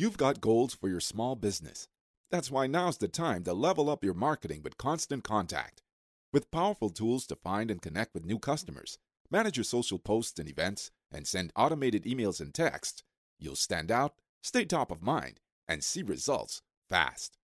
You've 0.00 0.16
got 0.16 0.40
goals 0.40 0.74
for 0.74 0.88
your 0.88 1.00
small 1.00 1.34
business. 1.34 1.88
That's 2.30 2.52
why 2.52 2.68
now's 2.68 2.98
the 2.98 3.08
time 3.08 3.42
to 3.42 3.52
level 3.52 3.90
up 3.90 4.04
your 4.04 4.14
marketing 4.14 4.60
with 4.62 4.78
Constant 4.78 5.24
Contact. 5.24 5.82
With 6.32 6.52
powerful 6.52 6.90
tools 6.90 7.26
to 7.26 7.34
find 7.34 7.68
and 7.68 7.82
connect 7.82 8.14
with 8.14 8.24
new 8.24 8.38
customers, 8.38 8.98
manage 9.28 9.56
your 9.56 9.64
social 9.64 9.98
posts 9.98 10.38
and 10.38 10.48
events, 10.48 10.92
and 11.10 11.26
send 11.26 11.52
automated 11.56 12.04
emails 12.04 12.40
and 12.40 12.54
texts, 12.54 13.02
you'll 13.40 13.56
stand 13.56 13.90
out, 13.90 14.14
stay 14.40 14.64
top 14.64 14.92
of 14.92 15.02
mind, 15.02 15.40
and 15.66 15.82
see 15.82 16.04
results 16.04 16.62
fast. 16.88 17.36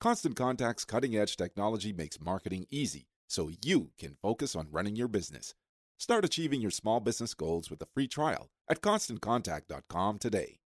Constant 0.00 0.36
Contact's 0.36 0.84
cutting 0.84 1.16
edge 1.16 1.36
technology 1.36 1.92
makes 1.92 2.20
marketing 2.20 2.66
easy 2.70 3.08
so 3.28 3.50
you 3.64 3.90
can 3.98 4.16
focus 4.22 4.54
on 4.54 4.68
running 4.70 4.94
your 4.94 5.08
business. 5.08 5.54
Start 5.98 6.24
achieving 6.24 6.60
your 6.60 6.70
small 6.70 7.00
business 7.00 7.34
goals 7.34 7.68
with 7.68 7.82
a 7.82 7.88
free 7.92 8.06
trial 8.06 8.48
at 8.70 8.80
constantcontact.com 8.80 10.18
today. 10.20 10.60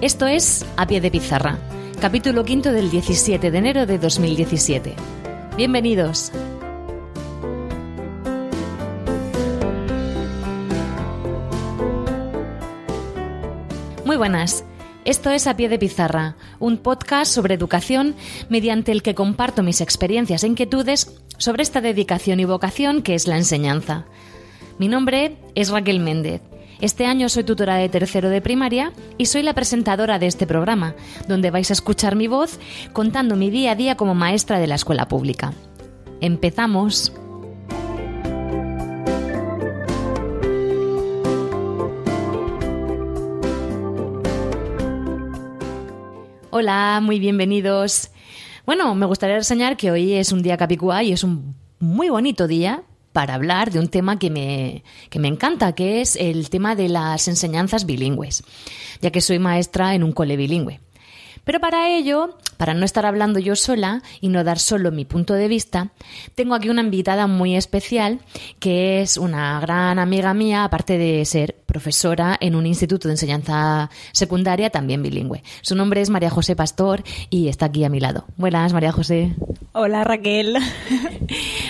Esto 0.00 0.26
es 0.26 0.64
A 0.76 0.86
Pie 0.86 1.00
de 1.00 1.10
Pizarra, 1.10 1.58
capítulo 2.00 2.44
quinto 2.44 2.72
del 2.72 2.90
17 2.90 3.50
de 3.50 3.58
enero 3.58 3.84
de 3.84 3.98
2017. 3.98 4.94
Bienvenidos. 5.56 6.32
Muy 14.04 14.16
buenas. 14.16 14.64
Esto 15.04 15.30
es 15.30 15.46
A 15.46 15.56
Pie 15.56 15.68
de 15.68 15.78
Pizarra, 15.78 16.36
un 16.58 16.76
podcast 16.76 17.32
sobre 17.32 17.54
educación 17.54 18.14
mediante 18.48 18.92
el 18.92 19.02
que 19.02 19.14
comparto 19.14 19.62
mis 19.62 19.80
experiencias 19.80 20.44
e 20.44 20.48
inquietudes 20.48 21.20
sobre 21.38 21.62
esta 21.62 21.80
dedicación 21.80 22.40
y 22.40 22.44
vocación 22.44 23.02
que 23.02 23.14
es 23.14 23.26
la 23.26 23.36
enseñanza. 23.36 24.06
Mi 24.78 24.88
nombre 24.88 25.36
es 25.54 25.70
Raquel 25.70 26.00
Méndez. 26.00 26.42
Este 26.80 27.06
año 27.06 27.28
soy 27.28 27.44
tutora 27.44 27.76
de 27.76 27.88
tercero 27.88 28.28
de 28.28 28.40
primaria 28.40 28.92
y 29.16 29.26
soy 29.26 29.42
la 29.42 29.54
presentadora 29.54 30.18
de 30.18 30.26
este 30.26 30.46
programa, 30.46 30.94
donde 31.26 31.50
vais 31.50 31.70
a 31.70 31.72
escuchar 31.72 32.14
mi 32.14 32.28
voz 32.28 32.58
contando 32.92 33.34
mi 33.34 33.50
día 33.50 33.72
a 33.72 33.76
día 33.76 33.96
como 33.96 34.14
maestra 34.14 34.58
de 34.58 34.66
la 34.66 34.76
escuela 34.76 35.08
pública. 35.08 35.52
Empezamos. 36.20 37.12
Hola, 46.60 46.98
muy 47.00 47.20
bienvenidos. 47.20 48.10
Bueno, 48.66 48.92
me 48.96 49.06
gustaría 49.06 49.36
enseñar 49.36 49.76
que 49.76 49.92
hoy 49.92 50.14
es 50.14 50.32
un 50.32 50.42
día 50.42 50.56
capicúa 50.56 51.04
y 51.04 51.12
es 51.12 51.22
un 51.22 51.54
muy 51.78 52.08
bonito 52.08 52.48
día 52.48 52.82
para 53.12 53.34
hablar 53.34 53.70
de 53.70 53.78
un 53.78 53.86
tema 53.86 54.18
que 54.18 54.28
me, 54.28 54.82
que 55.08 55.20
me 55.20 55.28
encanta, 55.28 55.76
que 55.76 56.00
es 56.00 56.16
el 56.16 56.50
tema 56.50 56.74
de 56.74 56.88
las 56.88 57.28
enseñanzas 57.28 57.86
bilingües, 57.86 58.42
ya 59.00 59.12
que 59.12 59.20
soy 59.20 59.38
maestra 59.38 59.94
en 59.94 60.02
un 60.02 60.10
cole 60.10 60.36
bilingüe. 60.36 60.80
Pero 61.44 61.60
para 61.60 61.90
ello, 61.90 62.36
para 62.56 62.74
no 62.74 62.84
estar 62.84 63.06
hablando 63.06 63.38
yo 63.38 63.56
sola 63.56 64.02
y 64.20 64.28
no 64.28 64.44
dar 64.44 64.58
solo 64.58 64.90
mi 64.90 65.04
punto 65.04 65.34
de 65.34 65.48
vista, 65.48 65.90
tengo 66.34 66.54
aquí 66.54 66.68
una 66.68 66.82
invitada 66.82 67.26
muy 67.26 67.56
especial 67.56 68.20
que 68.58 69.00
es 69.00 69.16
una 69.16 69.60
gran 69.60 69.98
amiga 69.98 70.34
mía, 70.34 70.64
aparte 70.64 70.98
de 70.98 71.24
ser 71.24 71.56
profesora 71.66 72.36
en 72.40 72.54
un 72.54 72.66
instituto 72.66 73.08
de 73.08 73.14
enseñanza 73.14 73.90
secundaria 74.12 74.70
también 74.70 75.02
bilingüe. 75.02 75.42
Su 75.62 75.74
nombre 75.74 76.00
es 76.00 76.10
María 76.10 76.30
José 76.30 76.56
Pastor 76.56 77.02
y 77.30 77.48
está 77.48 77.66
aquí 77.66 77.84
a 77.84 77.88
mi 77.88 78.00
lado. 78.00 78.24
Buenas, 78.36 78.72
María 78.72 78.92
José. 78.92 79.34
Hola, 79.72 80.04
Raquel. 80.04 80.56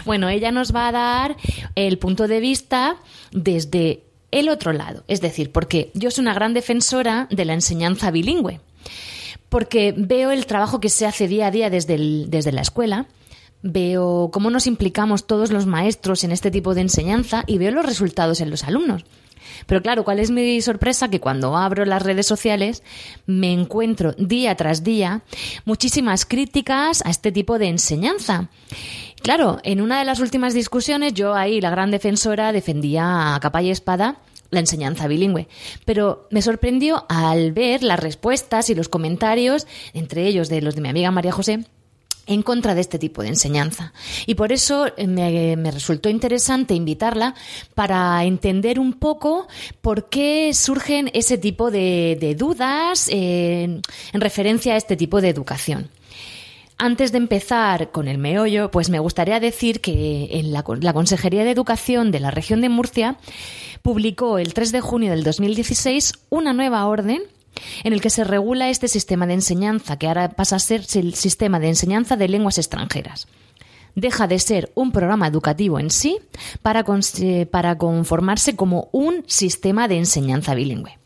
Bueno, 0.05 0.28
ella 0.30 0.52
nos 0.52 0.74
va 0.74 0.89
a 0.89 0.92
dar 0.92 1.36
el 1.74 1.98
punto 1.98 2.28
de 2.28 2.41
vista 2.41 2.96
desde 3.30 4.05
el 4.30 4.48
otro 4.48 4.72
lado, 4.72 5.05
es 5.08 5.20
decir, 5.20 5.52
porque 5.52 5.91
yo 5.92 6.11
soy 6.11 6.22
una 6.22 6.33
gran 6.33 6.55
defensora 6.55 7.27
de 7.30 7.44
la 7.44 7.55
enseñanza 7.55 8.11
bilingüe 8.11 8.61
porque 9.48 9.95
veo 9.96 10.30
el 10.30 10.46
trabajo 10.46 10.80
que 10.80 10.89
se 10.89 11.06
hace 11.06 11.28
día 11.28 11.48
a 11.48 11.50
día 11.50 11.70
desde, 11.70 11.96
desde 12.27 12.52
la 12.52 12.61
escuela, 12.61 13.06
veo 13.62 14.30
cómo 14.33 14.50
nos 14.50 14.67
implicamos 14.67 15.27
todos 15.27 15.50
los 15.50 15.67
maestros 15.67 16.24
en 16.24 16.33
este 16.33 16.50
tipo 16.50 16.74
de 16.74 16.83
enseñanza 16.83 17.45
y 17.46 17.58
veo 17.58 17.73
los 17.73 17.86
resultados 17.86 18.40
en 18.40 18.50
los 18.50 18.64
alumnos. 18.64 19.05
Pero 19.67 19.83
claro, 19.83 20.05
¿cuál 20.05 20.18
es 20.18 20.30
mi 20.30 20.61
sorpresa? 20.61 21.08
Que 21.08 21.20
cuando 21.20 21.56
abro 21.56 21.84
las 21.84 22.02
redes 22.02 22.27
sociales 22.27 22.83
me 23.27 23.52
encuentro 23.52 24.12
día 24.12 24.55
tras 24.56 24.84
día 24.84 25.23
muchísimas 25.64 26.27
críticas 26.27 27.05
a 27.05 27.11
este 27.11 27.33
tipo 27.33 27.58
de 27.58 27.68
enseñanza. 27.68 28.48
Claro, 29.23 29.58
en 29.64 29.80
una 29.80 29.98
de 29.98 30.05
las 30.05 30.20
últimas 30.20 30.55
discusiones 30.55 31.14
yo 31.14 31.34
ahí, 31.34 31.61
la 31.61 31.70
gran 31.70 31.90
defensora, 31.90 32.52
defendía 32.52 33.34
a 33.34 33.40
capa 33.40 33.62
y 33.62 33.70
espada 33.70 34.18
la 34.51 34.61
enseñanza 34.61 35.09
bilingüe. 35.09 35.48
Pero 35.85 36.29
me 36.31 36.42
sorprendió 36.42 37.05
al 37.09 37.53
ver 37.53 37.83
las 37.83 38.01
respuestas 38.01 38.70
y 38.70 38.75
los 38.75 38.89
comentarios, 38.89 39.67
entre 39.92 40.27
ellos 40.27 40.48
de 40.48 40.63
los 40.63 40.75
de 40.75 40.81
mi 40.81 40.89
amiga 40.89 41.11
María 41.11 41.33
José, 41.33 41.64
en 42.27 42.42
contra 42.42 42.75
de 42.75 42.83
este 42.83 42.98
tipo 42.98 43.23
de 43.23 43.29
enseñanza. 43.29 43.92
Y 44.27 44.35
por 44.35 44.53
eso 44.53 44.86
eh, 44.97 45.07
me, 45.07 45.70
resultó 45.70 46.09
interesante 46.09 46.75
invitarla 46.75 47.35
para 47.75 48.23
entender 48.25 48.79
un 48.79 48.92
poco 48.92 49.48
por 49.81 50.09
qué 50.09 50.53
surgen 50.55 51.11
ese 51.15 51.39
tipo 51.39 51.70
de, 51.70 52.36
dudas 52.39 53.09
en 53.11 53.83
referencia 54.13 54.75
a 54.75 54.77
este 54.77 54.97
tipo 54.97 55.20
de 55.20 55.30
educación. 55.30 55.91
Antes 56.80 57.11
de 57.11 57.18
empezar 57.18 57.90
con 57.90 58.06
el 58.06 58.18
meollo, 58.18 58.70
pues 58.70 58.89
me 58.89 59.00
gustaría 59.00 59.40
decir 59.40 59.80
que 59.80 60.40
la, 60.44 60.92
Consejería 60.92 61.42
de 61.42 61.50
Educación 61.50 62.12
de 62.12 62.20
la 62.20 62.30
región 62.30 62.61
de 62.61 62.68
Murcia 62.68 63.16
publicó 63.83 64.39
el 64.39 64.55
3 64.55 64.70
de 64.70 64.80
junio 64.80 65.11
del 65.11 65.24
2016 65.24 66.12
una 66.30 66.52
nueva 66.52 66.86
orden 66.86 67.22
en 67.83 67.92
el 67.92 68.00
que 68.00 68.11
se 68.11 68.22
regula 68.22 68.70
este 68.70 68.86
sistema 68.86 69.27
de 69.27 69.34
enseñanza, 69.34 69.98
que 69.98 70.06
ahora 70.06 70.28
pasa 70.28 70.55
a 70.55 70.61
ser 70.61 70.84
el 70.94 71.14
sistema 71.14 71.58
de 71.58 71.67
enseñanza 71.67 72.17
de 72.17 72.28
lenguas 72.28 72.58
extranjeras. 72.58 73.27
Deja 73.96 74.28
de 74.28 74.38
ser 74.38 74.70
un 74.77 74.92
programa 74.92 75.27
educativo 75.27 75.80
en 75.80 75.90
sí 75.90 76.18
para 76.62 76.84
conformarse 76.84 78.55
como 78.55 78.88
un 78.92 79.24
sistema 79.27 79.88
de 79.88 79.98
enseñanza 79.98 80.55
bilingüe. 80.55 80.96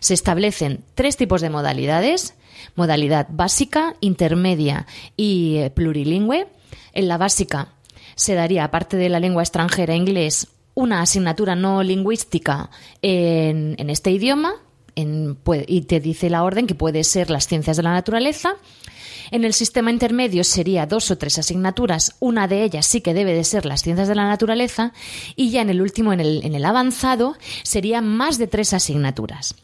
Se 0.00 0.14
establecen 0.14 0.82
tres 0.96 1.16
tipos 1.16 1.40
de 1.40 1.50
modalidades, 1.50 2.34
modalidad 2.74 3.28
básica, 3.30 3.94
intermedia 4.00 4.86
y 5.16 5.56
eh, 5.56 5.70
plurilingüe. 5.70 6.48
En 6.92 7.08
la 7.08 7.18
básica 7.18 7.74
se 8.14 8.34
daría, 8.34 8.64
aparte 8.64 8.96
de 8.96 9.08
la 9.08 9.20
lengua 9.20 9.42
extranjera 9.42 9.94
inglés, 9.94 10.48
una 10.74 11.00
asignatura 11.00 11.54
no 11.54 11.82
lingüística 11.82 12.70
en, 13.02 13.76
este 13.90 14.10
idioma 14.10 14.54
y 14.96 15.80
te 15.82 16.00
dice 16.00 16.30
la 16.30 16.44
orden 16.44 16.66
que 16.66 16.74
puede 16.74 17.04
ser 17.04 17.30
las 17.30 17.46
ciencias 17.46 17.76
de 17.76 17.82
la 17.82 17.92
naturaleza. 17.92 18.56
En 19.30 19.44
el 19.44 19.54
sistema 19.54 19.90
intermedio 19.90 20.44
sería 20.44 20.86
dos 20.86 21.10
o 21.10 21.18
tres 21.18 21.38
asignaturas, 21.38 22.14
una 22.20 22.46
de 22.46 22.62
ellas 22.62 22.86
sí 22.86 23.00
que 23.00 23.14
debe 23.14 23.32
de 23.32 23.44
ser 23.44 23.64
las 23.64 23.82
ciencias 23.82 24.06
de 24.06 24.14
la 24.14 24.28
naturaleza 24.28 24.92
y 25.34 25.50
ya 25.50 25.62
en 25.62 25.70
el 25.70 25.80
último, 25.80 26.12
en 26.12 26.20
el, 26.20 26.44
en 26.44 26.54
el 26.54 26.64
avanzado, 26.64 27.36
serían 27.62 28.06
más 28.06 28.38
de 28.38 28.46
tres 28.46 28.74
asignaturas. 28.74 29.56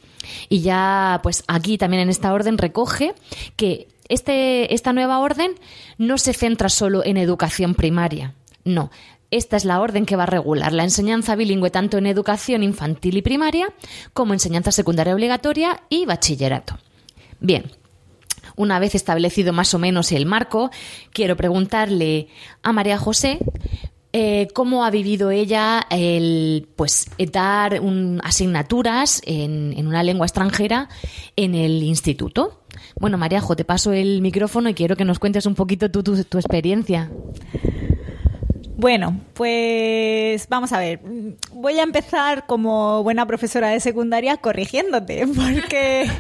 Y 0.49 0.61
ya, 0.61 1.21
pues 1.23 1.45
aquí 1.49 1.79
también 1.79 2.03
en 2.03 2.09
esta 2.09 2.33
orden 2.33 2.59
recoge 2.59 3.15
que 3.57 3.89
este, 4.09 4.75
esta 4.75 4.93
nueva 4.93 5.21
orden 5.21 5.53
no 5.99 6.19
se 6.19 6.33
centra 6.33 6.69
solo 6.69 7.05
en 7.05 7.17
educación 7.17 7.75
primaria, 7.75 8.35
no. 8.65 8.91
Esta 9.31 9.57
es 9.57 9.65
la 9.65 9.81
orden 9.81 10.07
que 10.07 10.17
va 10.17 10.25
a 10.25 10.27
regular 10.27 10.73
la 10.73 10.83
enseñanza 10.83 11.37
bilingüe 11.37 11.71
tanto 11.71 11.99
en 11.99 12.07
educación 12.07 12.65
infantil 12.65 13.17
y 13.17 13.23
primaria 13.23 13.73
como 14.13 14.33
enseñanza 14.33 14.73
secundaria 14.73 15.15
obligatoria 15.15 15.85
y 15.89 16.05
bachillerato. 16.05 16.79
Bien, 17.39 17.71
una 18.57 18.81
vez 18.81 18.97
establecido 18.97 19.53
más 19.53 19.73
o 19.73 19.79
menos 19.79 20.11
el 20.11 20.27
marco, 20.27 20.71
quiero 21.13 21.37
preguntarle 21.37 22.27
a 22.63 22.73
María 22.73 22.99
José 22.99 23.39
eh, 24.13 24.49
cómo 24.55 24.85
ha 24.85 24.91
vivido 24.91 25.31
ella 25.31 25.87
el 25.91 26.69
pues 26.75 27.07
dar 27.33 27.81
asignaturas 28.25 29.23
en, 29.25 29.87
una 29.87 30.03
lengua 30.03 30.27
extranjera 30.27 30.89
en 31.37 31.55
el 31.55 31.83
instituto. 31.83 32.63
Bueno, 32.99 33.19
Mariajo, 33.19 33.55
te 33.55 33.65
paso 33.65 33.93
el 33.93 34.21
micrófono 34.21 34.69
y 34.69 34.75
quiero 34.75 34.97
que 34.97 35.05
nos 35.05 35.19
cuentes 35.19 35.47
un 35.47 35.55
poquito 35.55 35.91
tu, 35.91 36.03
tu, 36.03 36.25
tu 36.25 36.39
experiencia. 36.39 37.11
Bueno, 38.81 39.21
pues 39.35 40.49
vamos 40.49 40.73
a 40.73 40.79
ver. 40.79 41.01
Voy 41.53 41.79
a 41.79 41.83
empezar 41.83 42.47
como 42.47 43.03
buena 43.03 43.27
profesora 43.27 43.69
de 43.69 43.79
secundaria 43.79 44.39
corrigiéndote, 44.39 45.27
porque 45.37 46.11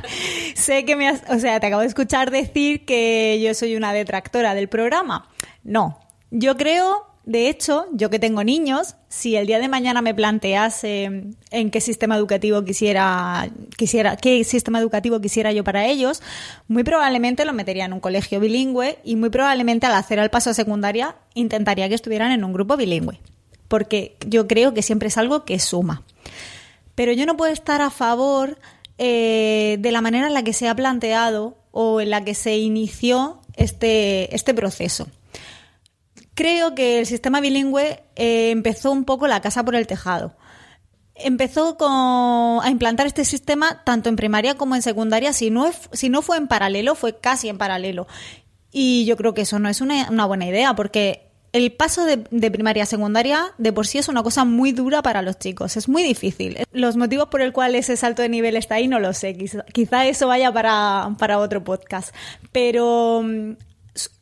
sé 0.54 0.84
que 0.84 0.94
me 0.94 1.08
has, 1.08 1.22
o 1.31 1.38
sea, 1.38 1.58
te 1.58 1.69
acabo 1.69 1.81
de 1.81 1.88
escuchar 1.88 2.31
decir 2.31 2.84
que 2.84 3.40
yo 3.43 3.54
soy 3.54 3.76
una 3.76 3.94
detractora 3.94 4.54
del 4.54 4.69
programa. 4.69 5.28
No, 5.64 6.00
yo 6.31 6.58
creo 6.58 7.09
de 7.25 7.49
hecho, 7.49 7.87
yo 7.93 8.08
que 8.08 8.19
tengo 8.19 8.43
niños, 8.44 8.96
si 9.08 9.37
el 9.37 9.46
día 9.46 9.58
de 9.58 9.69
mañana 9.69 10.00
me 10.00 10.14
plantease 10.14 11.05
en 11.50 11.70
qué 11.70 11.81
sistema 11.81 12.17
educativo 12.17 12.64
quisiera, 12.64 13.50
quisiera, 13.76 14.17
qué 14.17 14.43
sistema 14.44 14.81
educativo 14.81 15.20
quisiera 15.20 15.52
yo 15.52 15.62
para 15.62 15.87
ellos, 15.87 16.22
muy 16.67 16.82
probablemente 16.82 17.44
lo 17.44 17.52
metería 17.52 17.84
en 17.84 17.93
un 17.93 18.00
colegio 18.00 18.40
bilingüe 18.40 18.99
y 19.05 19.17
muy 19.17 19.28
probablemente 19.28 19.87
al 19.87 19.94
hacer 19.94 20.19
el 20.19 20.31
paso 20.31 20.50
a 20.50 20.55
secundaria 20.55 21.17
intentaría 21.34 21.88
que 21.88 21.94
estuvieran 21.94 22.32
en 22.32 22.43
un 22.43 22.52
grupo 22.52 22.76
bilingüe. 22.76 23.20
porque 23.69 24.17
yo 24.26 24.49
creo 24.49 24.75
que 24.75 24.82
siempre 24.82 25.06
es 25.08 25.17
algo 25.17 25.44
que 25.44 25.61
suma. 25.61 26.02
Pero 26.96 27.12
yo 27.12 27.25
no 27.25 27.37
puedo 27.37 27.52
estar 27.52 27.81
a 27.81 27.90
favor 27.90 28.58
eh, 28.99 29.76
de 29.78 29.93
la 29.93 30.00
manera 30.00 30.26
en 30.26 30.34
la 30.34 30.43
que 30.43 30.52
se 30.52 30.69
ha 30.69 30.75
planteado 30.75 31.56
o 31.70 32.00
en 32.00 32.11
la 32.11 32.25
que 32.25 32.34
se 32.34 32.58
inició 32.58 33.40
este, 33.55 34.34
este 34.34 34.55
proceso. 34.55 35.06
Creo 36.40 36.75
que 36.75 36.98
el 36.98 37.04
sistema 37.04 37.42
bilingüe 37.42 38.02
eh, 38.16 38.50
empezó 38.50 38.92
un 38.92 39.04
poco 39.04 39.26
la 39.26 39.42
casa 39.42 39.62
por 39.62 39.75
el 39.75 39.87
tejado. 39.87 40.32
Empezó 41.14 41.76
a 42.62 42.70
implantar 42.70 43.06
este 43.06 43.26
sistema 43.26 43.84
tanto 43.84 44.08
en 44.08 44.16
primaria 44.16 44.54
como 44.54 44.75
en 44.75 44.81
secundaria. 44.81 45.34
Si 45.34 45.50
no, 45.50 45.70
si 45.92 46.08
no 46.08 46.22
fue 46.22 46.38
en 46.38 46.48
paralelo, 46.48 46.94
fue 46.94 47.19
casi 47.19 47.50
en 47.50 47.58
paralelo. 47.58 48.06
Y 48.72 49.04
yo 49.04 49.19
creo 49.19 49.34
que 49.34 49.42
eso 49.42 49.58
no 49.58 49.69
es 49.69 49.82
una, 49.82 50.25
buena 50.25 50.46
idea, 50.46 50.75
porque 50.75 51.28
el 51.52 51.72
paso 51.72 52.06
de, 52.06 52.16
primaria 52.50 52.84
a 52.84 52.86
secundaria 52.86 53.52
de 53.58 53.75
por 53.75 53.86
sí 53.86 53.98
es 53.98 54.08
una 54.08 54.22
cosa 54.22 54.46
muy 54.46 54.72
dura 54.72 55.02
para 55.02 55.20
los 55.20 55.38
chicos, 55.38 55.76
es 55.76 55.90
muy 55.90 56.02
difícil. 56.02 56.56
Los 56.72 56.96
motivos 56.96 57.28
por 57.28 57.43
el 57.43 57.52
cual 57.52 57.75
ese 57.75 57.98
salto 57.98 58.22
de 58.22 58.31
nivel 58.31 58.56
está 58.56 58.76
ahí 58.76 58.88
no 58.88 58.98
lo 58.98 59.12
sé, 59.12 59.36
quizá, 59.75 60.06
eso 60.06 60.26
vaya 60.26 60.50
para, 60.50 61.16
para, 61.19 61.38
otro 61.38 61.62
podcast. 61.62 62.14
Pero 62.50 63.20
mm, 63.22 63.56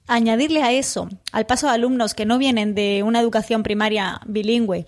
añadirle 0.08 0.62
a 0.62 0.72
eso, 0.72 1.08
al 1.30 1.46
paso 1.46 1.66
de 1.66 1.74
alumnos 1.74 2.14
que 2.14 2.26
no 2.26 2.38
vienen 2.38 2.74
de 2.74 3.02
una 3.04 3.20
educación 3.20 3.62
primaria 3.62 4.20
bilingüe, 4.26 4.86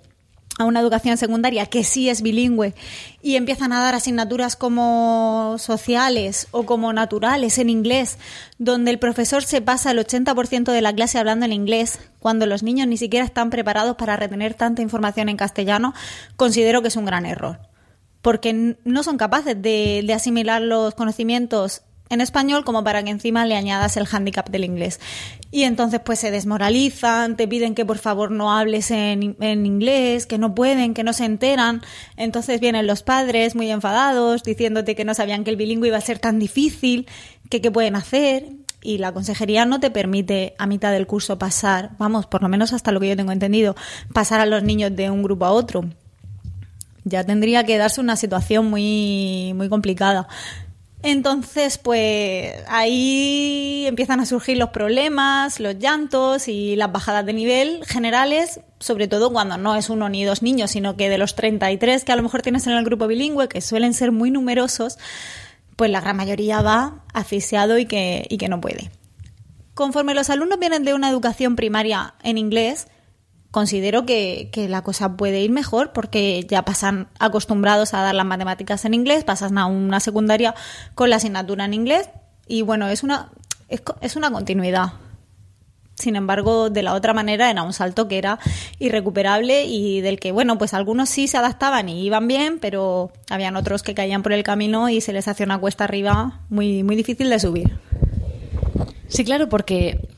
a 0.59 0.65
una 0.65 0.81
educación 0.81 1.17
secundaria 1.17 1.67
que 1.67 1.85
sí 1.85 2.09
es 2.09 2.23
bilingüe 2.23 2.75
y 3.23 3.37
empiezan 3.37 3.73
a 3.73 3.81
dar 3.81 3.95
asignaturas 3.95 4.57
como 4.57 5.57
sociales 5.59 6.49
o 6.51 6.65
como 6.65 6.93
naturales 6.93 7.59
en 7.59 7.71
inglés, 7.71 8.19
donde 8.59 8.91
el 8.91 8.99
profesor 8.99 9.43
se 9.43 9.61
pasa 9.61 9.91
el 9.93 9.99
80% 9.99 10.73
de 10.73 10.83
la 10.83 10.95
clase 10.95 11.19
hablando 11.19 11.47
en 11.47 11.53
inglés, 11.53 11.99
cuando 12.19 12.47
los 12.47 12.63
niños 12.63 12.89
ni 12.89 12.97
siquiera 12.97 13.25
están 13.25 13.51
preparados 13.51 13.97
para 13.97 14.17
retener 14.17 14.55
tanta 14.55 14.83
información 14.83 15.29
en 15.29 15.37
castellano, 15.37 15.95
considero 16.37 16.83
que 16.83 16.89
es 16.89 16.97
un 16.97 17.07
gran 17.07 17.27
error. 17.27 17.61
Porque 18.21 18.77
no 18.85 19.03
son 19.03 19.17
capaces 19.17 19.61
de, 19.63 20.03
de 20.07 20.13
asimilar 20.13 20.61
los 20.61 20.95
conocimientos 20.95 21.83
en 22.11 22.21
español 22.21 22.65
como 22.65 22.85
para 22.85 23.03
que 23.03 23.11
encima 23.11 23.47
le 23.47 23.57
añadas 23.57 23.97
el 23.97 24.07
hándicap 24.07 24.51
del 24.51 24.65
inglés. 24.65 25.01
Y 25.53 25.63
entonces 25.63 26.01
pues 26.05 26.19
se 26.19 26.31
desmoralizan, 26.31 27.37
te 27.37 27.49
piden 27.49 27.75
que 27.75 27.87
por 27.87 27.99
favor 27.99 28.33
no 28.33 28.53
hables 28.53 28.91
en, 28.91 29.37
en, 29.41 29.67
inglés, 29.67 30.27
que 30.27 30.37
no 30.37 30.55
pueden, 30.55 30.93
que 30.93 31.05
no 31.05 31.13
se 31.13 31.25
enteran. 31.25 31.83
Entonces 32.17 32.61
vienen 32.61 32.87
los 32.87 33.03
padres 33.03 33.55
muy 33.55 33.71
enfadados 33.71 34.43
diciéndote 34.43 34.95
que 34.97 35.05
no 35.05 35.15
sabían 35.15 35.45
que 35.45 35.51
el 35.51 35.57
bilingüe 35.57 35.89
iba 35.89 35.97
a 35.97 36.03
ser 36.03 36.19
tan 36.19 36.39
difícil, 36.39 37.07
que 37.49 37.61
qué 37.61 37.71
pueden 37.71 37.95
hacer. 37.97 38.49
Y 38.83 38.99
la 38.99 39.13
consejería 39.13 39.65
no 39.67 39.79
te 39.79 39.91
permite 39.91 40.55
a 40.59 40.67
mitad 40.67 40.91
del 40.91 41.07
curso 41.07 41.39
pasar, 41.39 41.91
vamos, 41.99 42.27
por 42.27 42.43
lo 42.43 42.49
menos 42.49 42.73
hasta 42.73 42.93
lo 42.93 42.99
que 42.99 43.09
yo 43.09 43.17
tengo 43.17 43.31
entendido, 43.31 43.77
pasar 44.15 44.41
a 44.41 44.47
los 44.47 44.63
niños 44.63 44.97
de 44.97 45.11
un 45.11 45.23
grupo 45.23 45.45
a 45.45 45.53
otro. 45.53 45.85
Ya 47.05 47.25
tendría 47.25 47.65
que 47.65 47.79
darse 47.79 48.01
una 48.01 48.17
situación 48.17 48.71
muy, 48.71 49.53
muy 49.55 49.69
complicada. 49.69 50.29
Entonces, 51.03 51.79
pues 51.79 52.53
ahí 52.69 53.85
empiezan 53.87 54.21
a 54.21 54.27
surgir 54.27 54.59
los 54.59 54.69
problemas, 54.69 55.59
los 55.59 55.79
llantos 55.79 56.47
y 56.47 56.77
las 56.77 56.93
bajadas 56.93 57.25
de 57.25 57.33
nivel 57.33 57.85
generales, 57.87 58.61
sobre 58.81 59.09
todo 59.09 59.33
cuando 59.33 59.57
no 59.57 59.77
es 59.77 59.89
uno 59.89 60.11
ni 60.11 60.25
dos 60.25 60.43
niños, 60.43 60.73
sino 60.73 60.97
que 60.97 61.09
de 61.09 61.17
los 61.17 61.35
33 61.37 62.05
que 62.05 62.13
a 62.13 62.17
lo 62.17 62.23
mejor 62.23 62.43
tienes 62.43 62.67
en 62.67 62.75
el 62.75 62.85
grupo 62.85 63.07
bilingüe, 63.07 63.49
que 63.49 63.63
suelen 63.63 63.95
ser 63.95 64.13
muy 64.13 64.31
numerosos, 64.31 64.99
pues 65.77 65.91
la 65.91 66.03
gran 66.03 66.19
mayoría 66.19 66.61
va 66.61 67.03
asfixiado 67.15 67.79
y 67.79 67.87
que, 67.87 68.27
y 68.29 68.37
que 68.37 68.51
no 68.51 68.61
puede. 68.61 68.91
Conforme 69.73 70.13
los 70.13 70.29
alumnos 70.29 70.59
vienen 70.59 70.85
de 70.85 70.93
una 70.93 71.09
educación 71.09 71.57
primaria 71.57 72.13
en 72.23 72.37
inglés, 72.37 72.89
considero 73.51 74.07
que, 74.07 74.51
la 74.69 74.83
cosa 74.83 75.17
puede 75.17 75.41
ir 75.41 75.51
mejor 75.51 75.93
porque 75.93 76.47
ya 76.49 76.65
pasan 76.65 77.09
acostumbrados 77.19 77.95
a 77.95 78.03
dar 78.03 78.15
las 78.15 78.27
matemáticas 78.27 78.85
en 78.85 78.95
inglés, 78.95 79.25
pasan 79.25 79.59
a 79.59 79.67
una 79.67 80.01
secundaria 80.01 80.55
con 80.95 81.11
la 81.11 81.17
asignatura 81.17 81.65
en 81.65 81.75
inglés 81.75 82.11
y 82.47 82.63
bueno, 82.63 82.89
es 82.89 83.03
una, 83.03 83.31
es, 83.69 84.17
una 84.17 84.31
continuidad. 84.31 84.93
Sin 85.95 86.17
embargo, 86.17 86.71
de 86.71 86.83
la 86.83 86.95
otra 86.95 87.13
manera 87.13 87.51
era 87.51 87.63
un 87.63 87.75
salto 87.75 88.09
que 88.09 88.17
era 88.17 88.39
irrecuperable 88.79 89.65
y 89.65 90.01
del 90.01 90.19
que, 90.19 90.33
bueno, 90.33 90.57
pues 90.57 90.73
algunos 90.73 91.11
sí 91.11 91.29
se 91.29 91.37
adaptaban 91.37 91.91
y 91.91 92.03
iban 92.03 92.27
bien, 92.27 92.59
pero 92.59 93.13
habían 93.29 93.57
otros 93.57 93.83
que 93.83 93.95
caían 93.95 94.23
por 94.23 94.33
el 94.33 94.43
camino 94.43 94.89
y 94.89 95.03
se 95.03 95.13
les 95.13 95.29
hacía 95.29 95.45
una 95.45 95.59
cuesta 95.59 95.85
arriba 95.85 96.41
muy, 96.49 96.83
muy 96.85 96.97
difícil 96.97 97.29
de 97.29 97.39
subir. 97.39 97.79
Sí, 99.09 99.25
claro, 99.25 99.49
porque 99.49 100.09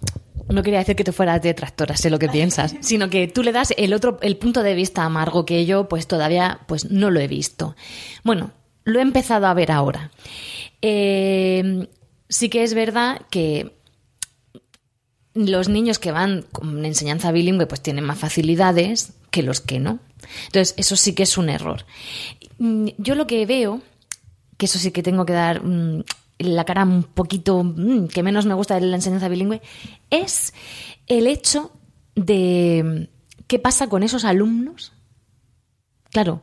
no 0.49 0.63
quería 0.63 0.81
decir 0.81 0.97
que 0.97 1.05
tú 1.05 1.13
fueras 1.13 1.43
detractora, 1.43 1.97
sé 1.97 2.11
lo 2.11 2.19
que 2.19 2.29
piensas, 2.29 2.75
sino 2.81 3.11
que 3.11 3.29
tú 3.29 3.43
le 3.43 3.53
das 3.53 3.73
el 3.77 3.95
otro, 3.95 4.19
el 4.23 4.37
punto 4.37 4.63
de 4.63 4.75
vista 4.75 5.05
amargo 5.05 5.47
que 5.47 5.65
yo, 5.67 5.89
pues 5.89 6.07
todavía, 6.07 6.61
pues 6.67 6.91
no 6.91 7.11
lo 7.11 7.21
he 7.21 7.29
visto. 7.29 7.77
Bueno, 8.25 8.53
lo 8.85 8.99
he 8.99 9.03
empezado 9.03 9.47
a 9.47 9.55
ver 9.55 9.71
ahora. 9.71 10.11
Eh, 10.81 11.89
sí 12.29 12.49
que 12.49 12.63
es 12.63 12.75
verdad 12.75 13.23
que 13.31 13.73
los 15.35 15.69
niños 15.69 15.99
que 15.99 16.13
van 16.13 16.45
con 16.53 16.85
enseñanza 16.85 17.33
bilingüe, 17.33 17.67
pues 17.67 17.81
tienen 17.81 18.05
más 18.05 18.19
facilidades 18.19 19.13
que 19.31 19.43
los 19.43 19.61
que 19.61 19.79
no. 19.79 19.99
Entonces, 20.47 20.75
eso 20.77 20.97
sí 20.97 21.15
que 21.15 21.23
es 21.23 21.39
un 21.39 21.49
error. 21.49 21.85
Mm, 22.59 22.89
yo 22.99 23.15
lo 23.15 23.27
que 23.27 23.45
veo, 23.47 23.81
que 24.59 24.67
eso 24.67 24.79
sí 24.79 24.91
que 24.91 25.03
tengo 25.03 25.25
que 25.25 25.33
dar 25.33 25.65
mm, 25.65 26.05
la 26.43 26.65
cara 26.65 26.85
un 26.85 27.05
poquito 27.05 27.63
mm, 27.65 28.09
que 28.09 28.23
menos 28.23 28.47
me 28.47 28.55
gusta 28.55 28.79
de 28.79 28.87
la 28.87 28.97
enseñanza 28.97 29.29
bilingüe, 29.29 29.63
es 30.11 30.53
el 31.07 31.27
hecho 31.27 31.73
de 32.15 33.11
qué 33.47 33.59
pasa 33.59 33.89
con 33.89 34.03
esos 34.03 34.25
alumnos, 34.25 34.93
claro, 36.11 36.43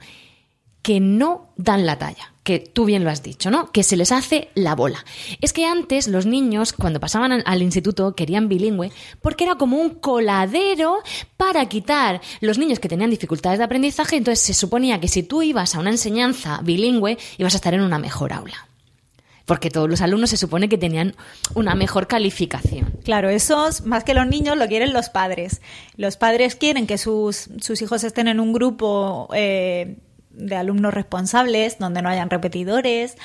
que 0.81 0.99
no 0.99 1.53
dan 1.57 1.85
la 1.85 1.97
talla, 1.97 2.33
que 2.43 2.59
tú 2.59 2.85
bien 2.85 3.03
lo 3.03 3.09
has 3.09 3.21
dicho, 3.21 3.51
¿no? 3.51 3.71
Que 3.71 3.83
se 3.83 3.97
les 3.97 4.11
hace 4.11 4.49
la 4.55 4.75
bola. 4.75 5.03
Es 5.41 5.53
que 5.53 5.65
antes 5.65 6.07
los 6.07 6.25
niños, 6.25 6.73
cuando 6.73 6.99
pasaban 6.99 7.43
al 7.45 7.61
instituto, 7.61 8.15
querían 8.15 8.47
bilingüe 8.47 8.91
porque 9.21 9.43
era 9.43 9.55
como 9.55 9.77
un 9.77 9.91
coladero 9.91 10.99
para 11.37 11.67
quitar 11.67 12.21
los 12.41 12.57
niños 12.57 12.79
que 12.79 12.89
tenían 12.89 13.09
dificultades 13.09 13.59
de 13.59 13.65
aprendizaje, 13.65 14.15
entonces 14.15 14.43
se 14.43 14.53
suponía 14.53 14.99
que 14.99 15.07
si 15.07 15.23
tú 15.23 15.41
ibas 15.41 15.75
a 15.75 15.79
una 15.79 15.91
enseñanza 15.91 16.61
bilingüe, 16.63 17.17
ibas 17.37 17.53
a 17.53 17.57
estar 17.57 17.73
en 17.73 17.81
una 17.81 17.99
mejor 17.99 18.33
aula 18.33 18.67
porque 19.49 19.71
todos 19.71 19.89
los 19.89 20.01
alumnos 20.01 20.29
se 20.29 20.37
supone 20.37 20.69
que 20.69 20.77
tenían 20.77 21.15
una 21.55 21.73
mejor 21.73 22.05
calificación. 22.05 22.93
Claro, 23.03 23.29
esos, 23.29 23.83
más 23.83 24.03
que 24.03 24.13
los 24.13 24.27
niños, 24.27 24.55
lo 24.55 24.67
quieren 24.67 24.93
los 24.93 25.09
padres. 25.09 25.59
Los 25.97 26.17
padres 26.17 26.53
quieren 26.53 26.85
que 26.85 26.99
sus, 26.99 27.49
sus 27.59 27.81
hijos 27.81 28.03
estén 28.03 28.27
en 28.27 28.39
un 28.39 28.53
grupo 28.53 29.27
eh, 29.33 29.97
de 30.29 30.55
alumnos 30.55 30.93
responsables, 30.93 31.79
donde 31.79 32.03
no 32.03 32.09
hayan 32.09 32.29
repetidores, 32.29 33.17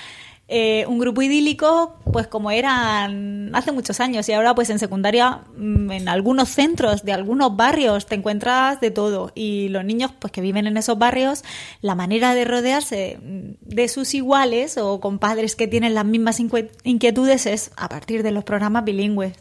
eh, 0.46 0.84
un 0.88 0.98
grupo 0.98 1.22
idílico, 1.22 1.96
pues 2.12 2.26
como 2.26 2.50
eran 2.50 3.50
hace 3.54 3.72
muchos 3.72 3.98
años 4.00 4.28
y 4.28 4.32
ahora 4.32 4.54
pues 4.54 4.68
en 4.68 4.78
secundaria, 4.78 5.40
mm, 5.56 5.90
en 5.90 6.08
algunos 6.08 6.50
centros 6.50 7.02
de 7.02 7.12
algunos 7.12 7.56
barrios 7.56 8.04
te 8.04 8.14
encuentras 8.14 8.78
de 8.78 8.90
todo 8.90 9.32
y 9.34 9.68
los 9.70 9.86
niños 9.86 10.12
pues 10.18 10.32
que 10.32 10.42
viven 10.42 10.66
en 10.66 10.76
esos 10.76 10.98
barrios, 10.98 11.44
la 11.80 11.94
manera 11.94 12.34
de 12.34 12.44
rodearse 12.44 13.18
de 13.22 13.88
sus 13.88 14.12
iguales 14.12 14.76
o 14.76 15.00
con 15.00 15.18
padres 15.18 15.56
que 15.56 15.66
tienen 15.66 15.94
las 15.94 16.04
mismas 16.04 16.38
inquietudes 16.38 17.46
es 17.46 17.70
a 17.78 17.88
partir 17.88 18.22
de 18.22 18.30
los 18.30 18.44
programas 18.44 18.84
bilingües, 18.84 19.32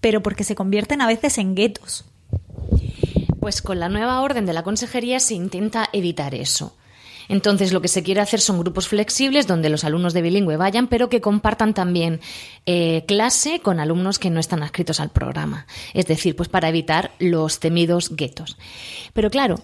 pero 0.00 0.22
porque 0.22 0.44
se 0.44 0.54
convierten 0.54 1.00
a 1.00 1.08
veces 1.08 1.38
en 1.38 1.56
guetos. 1.56 2.04
Pues 3.40 3.62
con 3.62 3.80
la 3.80 3.88
nueva 3.88 4.20
orden 4.20 4.46
de 4.46 4.52
la 4.52 4.62
consejería 4.62 5.18
se 5.18 5.34
intenta 5.34 5.88
evitar 5.92 6.36
eso. 6.36 6.76
Entonces, 7.28 7.72
lo 7.72 7.80
que 7.80 7.88
se 7.88 8.02
quiere 8.02 8.20
hacer 8.20 8.40
son 8.40 8.58
grupos 8.58 8.88
flexibles 8.88 9.46
donde 9.46 9.68
los 9.68 9.84
alumnos 9.84 10.12
de 10.12 10.22
bilingüe 10.22 10.56
vayan, 10.56 10.88
pero 10.88 11.08
que 11.08 11.20
compartan 11.20 11.74
también 11.74 12.20
eh, 12.66 13.04
clase 13.06 13.60
con 13.60 13.80
alumnos 13.80 14.18
que 14.18 14.30
no 14.30 14.40
están 14.40 14.62
adscritos 14.62 15.00
al 15.00 15.10
programa. 15.10 15.66
Es 15.94 16.06
decir, 16.06 16.36
pues 16.36 16.48
para 16.48 16.68
evitar 16.68 17.12
los 17.18 17.60
temidos 17.60 18.14
guetos. 18.14 18.56
Pero 19.12 19.30
claro, 19.30 19.60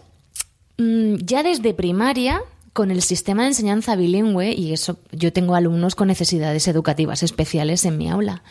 mm, 0.78 1.16
ya 1.16 1.42
desde 1.42 1.74
primaria 1.74 2.42
con 2.72 2.90
el 2.90 3.02
sistema 3.02 3.42
de 3.42 3.48
enseñanza 3.48 3.96
bilingüe, 3.96 4.52
y 4.52 4.72
eso 4.72 4.98
yo 5.12 5.32
tengo 5.32 5.54
alumnos 5.54 5.94
con 5.94 6.08
necesidades 6.08 6.66
educativas 6.68 7.22
especiales 7.22 7.84
en 7.84 7.98
mi 7.98 8.08
aula. 8.08 8.42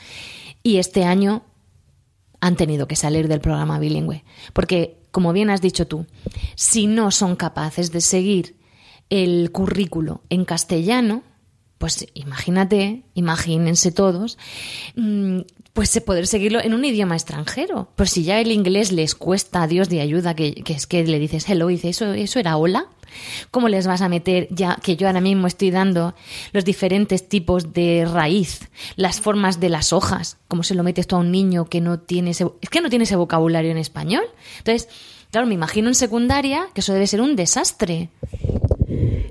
Y 0.63 0.77
este 0.77 1.05
año 1.05 1.43
han 2.39 2.55
tenido 2.55 2.87
que 2.87 2.95
salir 2.95 3.27
del 3.27 3.41
programa 3.41 3.79
bilingüe. 3.79 4.23
Porque, 4.53 4.97
como 5.11 5.33
bien 5.33 5.49
has 5.49 5.61
dicho 5.61 5.87
tú, 5.87 6.05
si 6.55 6.87
no 6.87 7.11
son 7.11 7.35
capaces 7.35 7.91
de 7.91 8.01
seguir 8.01 8.60
el 9.11 9.51
currículo 9.51 10.21
en 10.29 10.45
castellano, 10.45 11.21
pues 11.77 12.07
imagínate, 12.13 13.03
imagínense 13.13 13.91
todos, 13.91 14.37
mm, 14.95 15.39
pues 15.73 15.99
poder 16.01 16.27
seguirlo 16.27 16.61
en 16.61 16.73
un 16.73 16.85
idioma 16.85 17.15
extranjero. 17.15 17.89
Pues 17.95 18.11
si 18.11 18.23
ya 18.23 18.39
el 18.39 18.51
inglés 18.51 18.91
les 18.91 19.13
cuesta 19.13 19.63
a 19.63 19.67
Dios 19.67 19.89
de 19.89 20.01
ayuda, 20.01 20.33
que, 20.33 20.63
es 20.65 20.87
que 20.87 21.03
le 21.03 21.19
dices 21.19 21.47
hello, 21.49 21.67
dice, 21.67 21.89
¿eso, 21.89 22.13
¿eso 22.13 22.39
era 22.39 22.57
hola? 22.57 22.87
¿Cómo 23.51 23.67
les 23.67 23.85
vas 23.85 24.01
a 24.01 24.07
meter, 24.07 24.47
ya 24.49 24.77
que 24.81 24.95
yo 24.95 25.07
ahora 25.07 25.19
mismo 25.19 25.47
estoy 25.47 25.71
dando 25.71 26.15
los 26.53 26.63
diferentes 26.63 27.27
tipos 27.27 27.73
de 27.73 28.07
raíz, 28.09 28.69
las 28.95 29.19
formas 29.19 29.59
de 29.59 29.69
las 29.69 29.91
hojas? 29.91 30.37
¿Cómo 30.47 30.63
se 30.63 30.75
lo 30.75 30.83
metes 30.83 31.07
tú 31.07 31.17
a 31.17 31.19
un 31.19 31.31
niño 31.31 31.65
que 31.65 31.81
no 31.81 31.99
tiene 31.99 32.31
ese, 32.31 32.47
es 32.61 32.69
que 32.69 32.79
no 32.79 32.89
tiene 32.89 33.03
ese 33.03 33.17
vocabulario 33.17 33.71
en 33.71 33.77
español? 33.77 34.23
Entonces, 34.59 34.87
Claro, 35.31 35.47
me 35.47 35.53
imagino 35.53 35.87
en 35.87 35.95
secundaria 35.95 36.67
que 36.73 36.81
eso 36.81 36.91
debe 36.91 37.07
ser 37.07 37.21
un 37.21 37.37
desastre. 37.37 38.09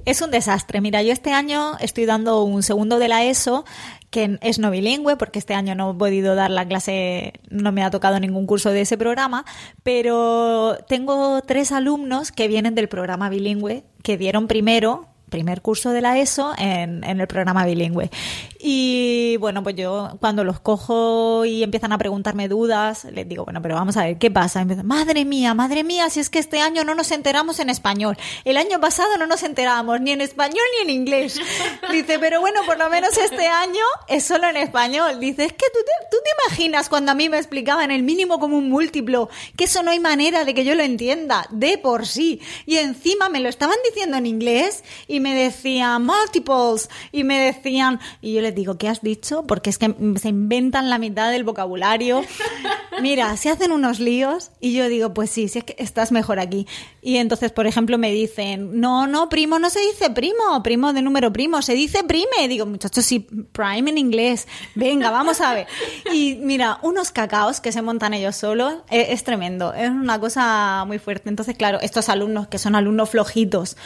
Es 0.04 0.22
un 0.22 0.30
desastre. 0.30 0.80
Mira, 0.80 1.02
yo 1.02 1.12
este 1.12 1.32
año 1.32 1.76
estoy 1.80 2.06
dando 2.06 2.42
un 2.42 2.62
segundo 2.62 2.98
de 2.98 3.08
la 3.08 3.24
ESO 3.24 3.64
que 4.10 4.38
es 4.42 4.58
no 4.58 4.70
bilingüe, 4.70 5.16
porque 5.16 5.38
este 5.38 5.54
año 5.54 5.74
no 5.74 5.92
he 5.92 5.94
podido 5.94 6.34
dar 6.34 6.50
la 6.50 6.66
clase, 6.66 7.34
no 7.48 7.70
me 7.70 7.84
ha 7.84 7.90
tocado 7.90 8.18
ningún 8.18 8.44
curso 8.44 8.70
de 8.70 8.80
ese 8.80 8.98
programa, 8.98 9.44
pero 9.84 10.76
tengo 10.88 11.40
tres 11.42 11.70
alumnos 11.70 12.32
que 12.32 12.48
vienen 12.48 12.74
del 12.74 12.88
programa 12.88 13.28
bilingüe, 13.28 13.84
que 14.02 14.18
dieron 14.18 14.48
primero 14.48 15.09
primer 15.30 15.62
curso 15.62 15.90
de 15.90 16.00
la 16.00 16.18
ESO 16.18 16.52
en, 16.58 17.02
en, 17.04 17.20
el 17.20 17.26
programa 17.26 17.64
bilingüe. 17.64 18.10
Y 18.58 19.36
bueno, 19.38 19.62
pues 19.62 19.76
yo 19.76 20.18
cuando 20.20 20.44
los 20.44 20.60
cojo 20.60 21.44
y 21.46 21.62
empiezan 21.62 21.92
a 21.92 21.98
preguntarme 21.98 22.48
dudas, 22.48 23.04
les 23.04 23.26
digo, 23.26 23.44
bueno, 23.44 23.62
pero 23.62 23.74
vamos 23.76 23.96
a 23.96 24.04
ver, 24.04 24.18
¿qué 24.18 24.30
pasa? 24.30 24.64
Madre 24.64 25.24
mía, 25.24 25.54
madre 25.54 25.84
mía, 25.84 26.10
si 26.10 26.20
es 26.20 26.28
que 26.28 26.38
este 26.38 26.60
año 26.60 26.84
no 26.84 26.94
nos 26.94 27.10
enteramos 27.10 27.58
en 27.60 27.70
español. 27.70 28.18
El 28.44 28.58
año 28.58 28.78
pasado 28.80 29.16
no 29.16 29.26
nos 29.26 29.42
enterábamos 29.42 30.00
ni 30.00 30.10
en 30.10 30.20
español 30.20 30.64
ni 30.76 30.90
en 30.90 31.00
inglés. 31.00 31.40
Dice, 31.92 32.18
pero 32.18 32.40
bueno, 32.40 32.60
por 32.66 32.78
lo 32.78 32.90
menos 32.90 33.16
este 33.16 33.46
año 33.46 33.84
es 34.08 34.24
solo 34.24 34.48
en 34.48 34.56
español. 34.56 35.20
Dice, 35.20 35.44
es 35.44 35.52
que 35.52 35.66
tú 35.72 35.78
te, 35.84 36.06
tú 36.10 36.16
te 36.22 36.30
imaginas 36.44 36.88
cuando 36.88 37.12
a 37.12 37.14
mí 37.14 37.28
me 37.28 37.38
explicaban 37.38 37.90
el 37.90 38.02
mínimo 38.02 38.40
como 38.40 38.58
un 38.58 38.68
múltiplo, 38.68 39.30
que 39.56 39.64
eso 39.64 39.82
no 39.82 39.90
hay 39.90 40.00
manera 40.00 40.44
de 40.44 40.54
que 40.54 40.64
yo 40.64 40.74
lo 40.74 40.82
entienda, 40.82 41.46
de 41.50 41.78
por 41.78 42.06
sí. 42.06 42.40
Y 42.66 42.76
encima 42.76 43.28
me 43.28 43.40
lo 43.40 43.48
estaban 43.48 43.76
diciendo 43.88 44.16
en 44.16 44.26
inglés 44.26 44.84
y 45.06 45.19
me 45.20 45.34
decían 45.34 46.04
multiples 46.04 46.88
y 47.12 47.24
me 47.24 47.38
decían, 47.38 48.00
y 48.20 48.34
yo 48.34 48.40
les 48.40 48.54
digo, 48.54 48.78
¿qué 48.78 48.88
has 48.88 49.02
dicho? 49.02 49.44
Porque 49.46 49.70
es 49.70 49.78
que 49.78 49.94
se 50.20 50.28
inventan 50.28 50.90
la 50.90 50.98
mitad 50.98 51.30
del 51.30 51.44
vocabulario. 51.44 52.22
Mira, 53.00 53.36
se 53.36 53.50
hacen 53.50 53.72
unos 53.72 54.00
líos 54.00 54.50
y 54.60 54.72
yo 54.72 54.88
digo, 54.88 55.14
pues 55.14 55.30
sí, 55.30 55.48
si 55.48 55.58
es 55.60 55.64
que 55.64 55.76
estás 55.78 56.12
mejor 56.12 56.38
aquí. 56.38 56.66
Y 57.02 57.16
entonces, 57.16 57.52
por 57.52 57.66
ejemplo, 57.66 57.96
me 57.98 58.12
dicen, 58.12 58.80
no, 58.80 59.06
no, 59.06 59.28
primo 59.28 59.58
no 59.58 59.70
se 59.70 59.80
dice 59.80 60.10
primo, 60.10 60.62
primo 60.62 60.92
de 60.92 61.02
número 61.02 61.32
primo, 61.32 61.62
se 61.62 61.74
dice 61.74 62.04
prime. 62.04 62.48
Digo, 62.48 62.66
muchachos, 62.66 63.04
sí, 63.04 63.20
prime 63.52 63.90
en 63.90 63.98
inglés. 63.98 64.46
Venga, 64.74 65.10
vamos 65.10 65.40
a 65.40 65.54
ver. 65.54 65.66
Y 66.12 66.36
mira, 66.42 66.78
unos 66.82 67.10
cacaos 67.10 67.60
que 67.60 67.72
se 67.72 67.82
montan 67.82 68.14
ellos 68.14 68.36
solos, 68.36 68.74
es, 68.90 69.10
es 69.10 69.24
tremendo, 69.24 69.72
es 69.72 69.90
una 69.90 70.18
cosa 70.18 70.84
muy 70.86 70.98
fuerte. 70.98 71.28
Entonces, 71.28 71.56
claro, 71.56 71.80
estos 71.80 72.08
alumnos 72.08 72.48
que 72.48 72.58
son 72.58 72.74
alumnos 72.74 73.10
flojitos, 73.10 73.76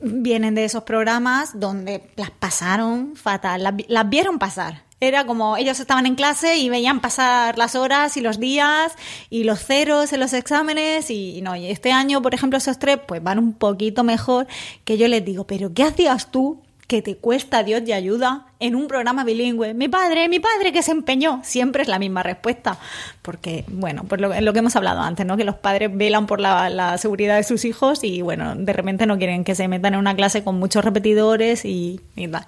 vienen 0.00 0.54
de 0.54 0.64
esos 0.64 0.84
programas 0.84 1.58
donde 1.58 2.10
las 2.16 2.30
pasaron 2.30 3.16
fatal, 3.16 3.62
las, 3.88 4.08
vieron 4.08 4.38
pasar. 4.38 4.82
Era 5.00 5.26
como 5.26 5.56
ellos 5.56 5.80
estaban 5.80 6.06
en 6.06 6.14
clase 6.14 6.56
y 6.56 6.68
veían 6.68 7.00
pasar 7.00 7.58
las 7.58 7.74
horas 7.74 8.16
y 8.16 8.20
los 8.20 8.38
días 8.38 8.94
y 9.28 9.44
los 9.44 9.64
ceros 9.64 10.12
en 10.12 10.20
los 10.20 10.32
exámenes 10.32 11.10
y, 11.10 11.38
y 11.38 11.42
no, 11.42 11.56
y 11.56 11.66
este 11.66 11.92
año, 11.92 12.22
por 12.22 12.34
ejemplo, 12.34 12.56
esos 12.56 12.78
tres 12.78 12.98
pues 13.06 13.22
van 13.22 13.38
un 13.38 13.52
poquito 13.52 14.02
mejor 14.02 14.46
que 14.84 14.96
yo 14.96 15.08
les 15.08 15.24
digo, 15.24 15.46
pero 15.46 15.74
¿qué 15.74 15.82
hacías 15.82 16.30
tú 16.30 16.63
que 16.86 17.02
te 17.02 17.16
cuesta 17.16 17.62
Dios 17.62 17.82
y 17.86 17.92
ayuda 17.92 18.46
en 18.60 18.74
un 18.74 18.88
programa 18.88 19.24
bilingüe. 19.24 19.74
Mi 19.74 19.88
padre, 19.88 20.28
mi 20.28 20.38
padre 20.40 20.72
que 20.72 20.82
se 20.82 20.90
empeñó. 20.90 21.40
Siempre 21.42 21.82
es 21.82 21.88
la 21.88 21.98
misma 21.98 22.22
respuesta. 22.22 22.78
Porque, 23.22 23.64
bueno, 23.68 24.04
pues 24.08 24.20
lo, 24.20 24.52
que 24.52 24.58
hemos 24.58 24.76
hablado 24.76 25.00
antes, 25.00 25.24
¿no? 25.24 25.36
Que 25.36 25.44
los 25.44 25.56
padres 25.56 25.90
velan 25.92 26.26
por 26.26 26.40
la, 26.40 26.68
la, 26.68 26.98
seguridad 26.98 27.36
de 27.36 27.42
sus 27.44 27.64
hijos 27.64 28.04
y, 28.04 28.22
bueno, 28.22 28.54
de 28.54 28.72
repente 28.72 29.06
no 29.06 29.18
quieren 29.18 29.44
que 29.44 29.54
se 29.54 29.68
metan 29.68 29.94
en 29.94 30.00
una 30.00 30.14
clase 30.14 30.44
con 30.44 30.58
muchos 30.58 30.84
repetidores 30.84 31.64
y, 31.64 32.00
y 32.16 32.28
tal. 32.28 32.46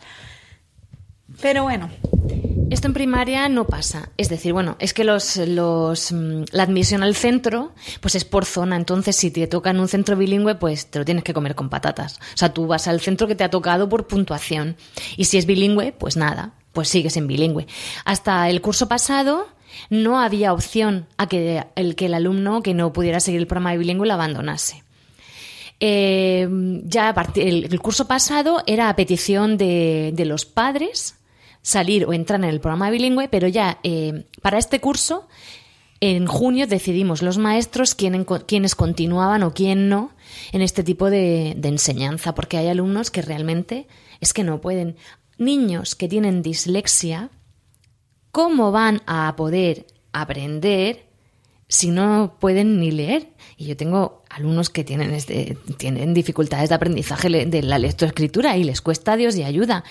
Pero 1.40 1.64
bueno. 1.64 1.90
Esto 2.68 2.88
en 2.88 2.94
primaria 2.94 3.48
no 3.48 3.68
pasa. 3.68 4.10
Es 4.16 4.28
decir, 4.28 4.52
bueno, 4.52 4.76
es 4.80 4.92
que 4.92 5.04
los, 5.04 5.36
los, 5.36 6.10
la 6.10 6.64
admisión 6.64 7.04
al 7.04 7.14
centro 7.14 7.72
pues 8.00 8.16
es 8.16 8.24
por 8.24 8.44
zona. 8.44 8.74
Entonces, 8.74 9.14
si 9.14 9.30
te 9.30 9.46
toca 9.46 9.70
en 9.70 9.78
un 9.78 9.86
centro 9.86 10.16
bilingüe, 10.16 10.56
pues 10.56 10.86
te 10.90 10.98
lo 10.98 11.04
tienes 11.04 11.22
que 11.22 11.32
comer 11.32 11.54
con 11.54 11.68
patatas. 11.68 12.18
O 12.34 12.36
sea, 12.36 12.52
tú 12.52 12.66
vas 12.66 12.88
al 12.88 13.00
centro 13.00 13.28
que 13.28 13.36
te 13.36 13.44
ha 13.44 13.50
tocado 13.50 13.88
por 13.88 14.08
puntuación. 14.08 14.76
Y 15.16 15.26
si 15.26 15.38
es 15.38 15.46
bilingüe, 15.46 15.92
pues 15.92 16.16
nada, 16.16 16.54
pues 16.72 16.88
sigues 16.88 17.16
en 17.16 17.28
bilingüe. 17.28 17.68
Hasta 18.04 18.50
el 18.50 18.60
curso 18.60 18.88
pasado 18.88 19.46
no 19.88 20.18
había 20.18 20.52
opción 20.52 21.06
a 21.18 21.28
que 21.28 21.64
el, 21.76 21.94
que 21.94 22.06
el 22.06 22.14
alumno 22.14 22.62
que 22.62 22.74
no 22.74 22.92
pudiera 22.92 23.20
seguir 23.20 23.40
el 23.40 23.46
programa 23.46 23.72
de 23.72 23.78
bilingüe 23.78 24.08
lo 24.08 24.14
abandonase. 24.14 24.82
Eh, 25.78 26.48
ya 26.84 27.14
el, 27.36 27.64
el, 27.64 27.80
curso 27.80 28.08
pasado 28.08 28.62
era 28.66 28.88
a 28.88 28.96
petición 28.96 29.56
de, 29.58 30.10
de 30.14 30.24
los 30.24 30.46
padres 30.46 31.16
salir 31.66 32.04
o 32.06 32.12
entrar 32.12 32.38
en 32.38 32.48
el 32.48 32.60
programa 32.60 32.90
bilingüe, 32.90 33.26
pero 33.26 33.48
ya 33.48 33.80
eh, 33.82 34.26
para 34.40 34.56
este 34.56 34.80
curso, 34.80 35.26
en 35.98 36.26
junio 36.26 36.68
decidimos 36.68 37.22
los 37.22 37.38
maestros 37.38 37.96
quién, 37.96 38.24
quiénes 38.46 38.76
continuaban 38.76 39.42
o 39.42 39.52
quién 39.52 39.88
no 39.88 40.12
en 40.52 40.62
este 40.62 40.84
tipo 40.84 41.10
de, 41.10 41.54
de 41.56 41.68
enseñanza, 41.68 42.36
porque 42.36 42.56
hay 42.56 42.68
alumnos 42.68 43.10
que 43.10 43.20
realmente 43.20 43.88
es 44.20 44.32
que 44.32 44.44
no 44.44 44.60
pueden. 44.60 44.96
Niños 45.38 45.96
que 45.96 46.06
tienen 46.06 46.40
dislexia, 46.40 47.30
¿cómo 48.30 48.70
van 48.70 49.02
a 49.06 49.34
poder 49.34 49.88
aprender 50.12 51.08
si 51.66 51.90
no 51.90 52.36
pueden 52.38 52.78
ni 52.78 52.92
leer? 52.92 53.32
Y 53.56 53.66
yo 53.66 53.76
tengo 53.76 54.22
alumnos 54.36 54.70
que 54.70 54.84
tienen, 54.84 55.12
este, 55.14 55.56
tienen 55.78 56.12
dificultades 56.12 56.68
de 56.68 56.74
aprendizaje 56.74 57.28
de 57.46 57.62
la 57.62 57.78
lectoescritura 57.78 58.56
y 58.56 58.64
les 58.64 58.82
cuesta 58.82 59.16
Dios 59.16 59.34
y 59.36 59.42
ayuda. 59.42 59.82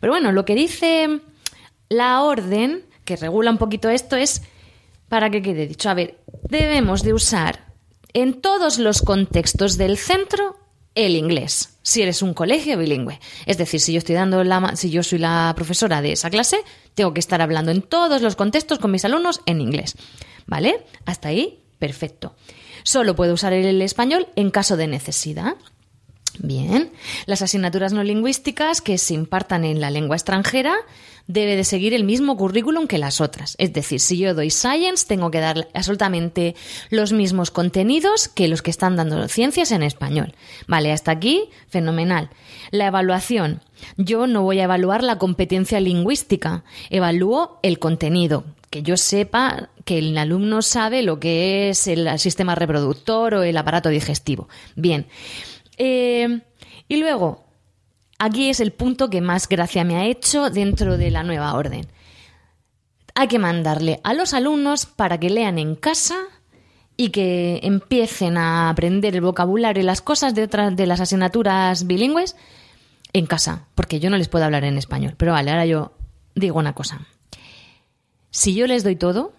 Pero 0.00 0.12
bueno, 0.12 0.30
lo 0.32 0.44
que 0.44 0.54
dice 0.54 1.20
la 1.88 2.22
orden, 2.22 2.84
que 3.04 3.16
regula 3.16 3.50
un 3.50 3.58
poquito 3.58 3.88
esto, 3.88 4.16
es 4.16 4.42
para 5.08 5.30
que 5.30 5.42
quede 5.42 5.66
dicho. 5.66 5.90
A 5.90 5.94
ver, 5.94 6.18
debemos 6.48 7.02
de 7.02 7.12
usar 7.12 7.74
en 8.12 8.40
todos 8.40 8.78
los 8.78 9.02
contextos 9.02 9.76
del 9.76 9.98
centro 9.98 10.56
el 10.94 11.16
inglés, 11.16 11.78
si 11.82 12.02
eres 12.02 12.22
un 12.22 12.34
colegio 12.34 12.78
bilingüe. 12.78 13.20
Es 13.46 13.58
decir, 13.58 13.80
si 13.80 13.92
yo 13.92 13.98
estoy 13.98 14.14
dando 14.14 14.42
la, 14.44 14.76
si 14.76 14.90
yo 14.90 15.02
soy 15.02 15.18
la 15.18 15.52
profesora 15.56 16.02
de 16.02 16.12
esa 16.12 16.30
clase, 16.30 16.58
tengo 16.94 17.14
que 17.14 17.20
estar 17.20 17.40
hablando 17.40 17.70
en 17.70 17.82
todos 17.82 18.22
los 18.22 18.36
contextos 18.36 18.78
con 18.78 18.90
mis 18.90 19.04
alumnos 19.04 19.40
en 19.46 19.60
inglés. 19.60 19.96
¿Vale? 20.46 20.84
Hasta 21.04 21.28
ahí, 21.28 21.62
perfecto. 21.78 22.34
Solo 22.88 23.14
puedo 23.14 23.34
usar 23.34 23.52
el 23.52 23.82
español 23.82 24.28
en 24.34 24.50
caso 24.50 24.78
de 24.78 24.86
necesidad. 24.86 25.56
Bien, 26.40 26.90
las 27.26 27.42
asignaturas 27.42 27.92
no 27.92 28.02
lingüísticas 28.04 28.80
que 28.80 28.98
se 28.98 29.14
impartan 29.14 29.64
en 29.64 29.80
la 29.80 29.90
lengua 29.90 30.16
extranjera 30.16 30.74
debe 31.28 31.56
de 31.56 31.64
seguir 31.64 31.94
el 31.94 32.04
mismo 32.04 32.36
currículum 32.36 32.86
que 32.86 32.98
las 32.98 33.20
otras. 33.20 33.54
Es 33.58 33.72
decir, 33.72 34.00
si 34.00 34.18
yo 34.18 34.34
doy 34.34 34.50
science, 34.50 35.06
tengo 35.06 35.30
que 35.30 35.40
dar 35.40 35.68
absolutamente 35.74 36.56
los 36.90 37.12
mismos 37.12 37.50
contenidos 37.50 38.28
que 38.28 38.48
los 38.48 38.62
que 38.62 38.70
están 38.70 38.96
dando 38.96 39.28
ciencias 39.28 39.70
en 39.70 39.82
español. 39.82 40.34
Vale, 40.66 40.90
hasta 40.90 41.12
aquí, 41.12 41.50
fenomenal. 41.68 42.30
La 42.70 42.86
evaluación. 42.86 43.60
Yo 43.96 44.26
no 44.26 44.42
voy 44.42 44.60
a 44.60 44.64
evaluar 44.64 45.04
la 45.04 45.18
competencia 45.18 45.80
lingüística, 45.80 46.64
evalúo 46.88 47.60
el 47.62 47.78
contenido, 47.78 48.44
que 48.70 48.82
yo 48.82 48.96
sepa 48.96 49.68
que 49.84 49.98
el 49.98 50.16
alumno 50.18 50.62
sabe 50.62 51.02
lo 51.02 51.20
que 51.20 51.70
es 51.70 51.86
el 51.86 52.18
sistema 52.18 52.54
reproductor 52.54 53.34
o 53.34 53.42
el 53.42 53.56
aparato 53.56 53.88
digestivo. 53.90 54.48
Bien. 54.76 55.06
Eh, 55.78 56.40
y 56.88 56.96
luego, 56.96 57.44
aquí 58.18 58.50
es 58.50 58.60
el 58.60 58.72
punto 58.72 59.08
que 59.08 59.20
más 59.20 59.48
gracia 59.48 59.84
me 59.84 59.96
ha 59.96 60.04
hecho 60.04 60.50
dentro 60.50 60.98
de 60.98 61.10
la 61.10 61.22
nueva 61.22 61.54
orden. 61.54 61.86
Hay 63.14 63.28
que 63.28 63.38
mandarle 63.38 64.00
a 64.04 64.14
los 64.14 64.34
alumnos 64.34 64.86
para 64.86 65.18
que 65.18 65.30
lean 65.30 65.58
en 65.58 65.74
casa 65.74 66.16
y 66.96 67.10
que 67.10 67.60
empiecen 67.62 68.36
a 68.36 68.70
aprender 68.70 69.14
el 69.14 69.20
vocabulario 69.20 69.82
y 69.82 69.86
las 69.86 70.02
cosas 70.02 70.34
de 70.34 70.42
otras 70.42 70.74
de 70.74 70.86
las 70.86 71.00
asignaturas 71.00 71.86
bilingües 71.86 72.36
en 73.12 73.26
casa, 73.26 73.66
porque 73.74 74.00
yo 74.00 74.10
no 74.10 74.18
les 74.18 74.28
puedo 74.28 74.44
hablar 74.44 74.64
en 74.64 74.76
español. 74.76 75.14
Pero 75.16 75.32
vale, 75.32 75.50
ahora 75.50 75.66
yo 75.66 75.92
digo 76.34 76.58
una 76.58 76.74
cosa. 76.74 77.06
Si 78.30 78.54
yo 78.54 78.66
les 78.66 78.84
doy 78.84 78.96
todo, 78.96 79.32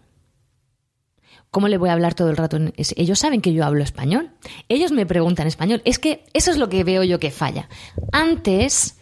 ¿cómo 1.52 1.68
le 1.68 1.78
voy 1.78 1.90
a 1.90 1.94
hablar 1.94 2.14
todo 2.14 2.30
el 2.30 2.38
rato? 2.38 2.58
Ellos 2.76 3.20
saben 3.20 3.42
que 3.42 3.54
yo 3.54 3.66
hablo 3.66 3.84
español. 3.84 4.32
Ellos 4.68 4.92
me 4.92 5.06
preguntan 5.06 5.48
español. 5.48 5.82
Es 5.86 6.00
que 6.00 6.26
eso 6.34 6.52
es 6.52 6.58
lo 6.58 6.70
que 6.70 6.84
veo 6.84 7.04
yo 7.04 7.20
que 7.20 7.32
falla. 7.32 7.70
Antes, 8.12 8.98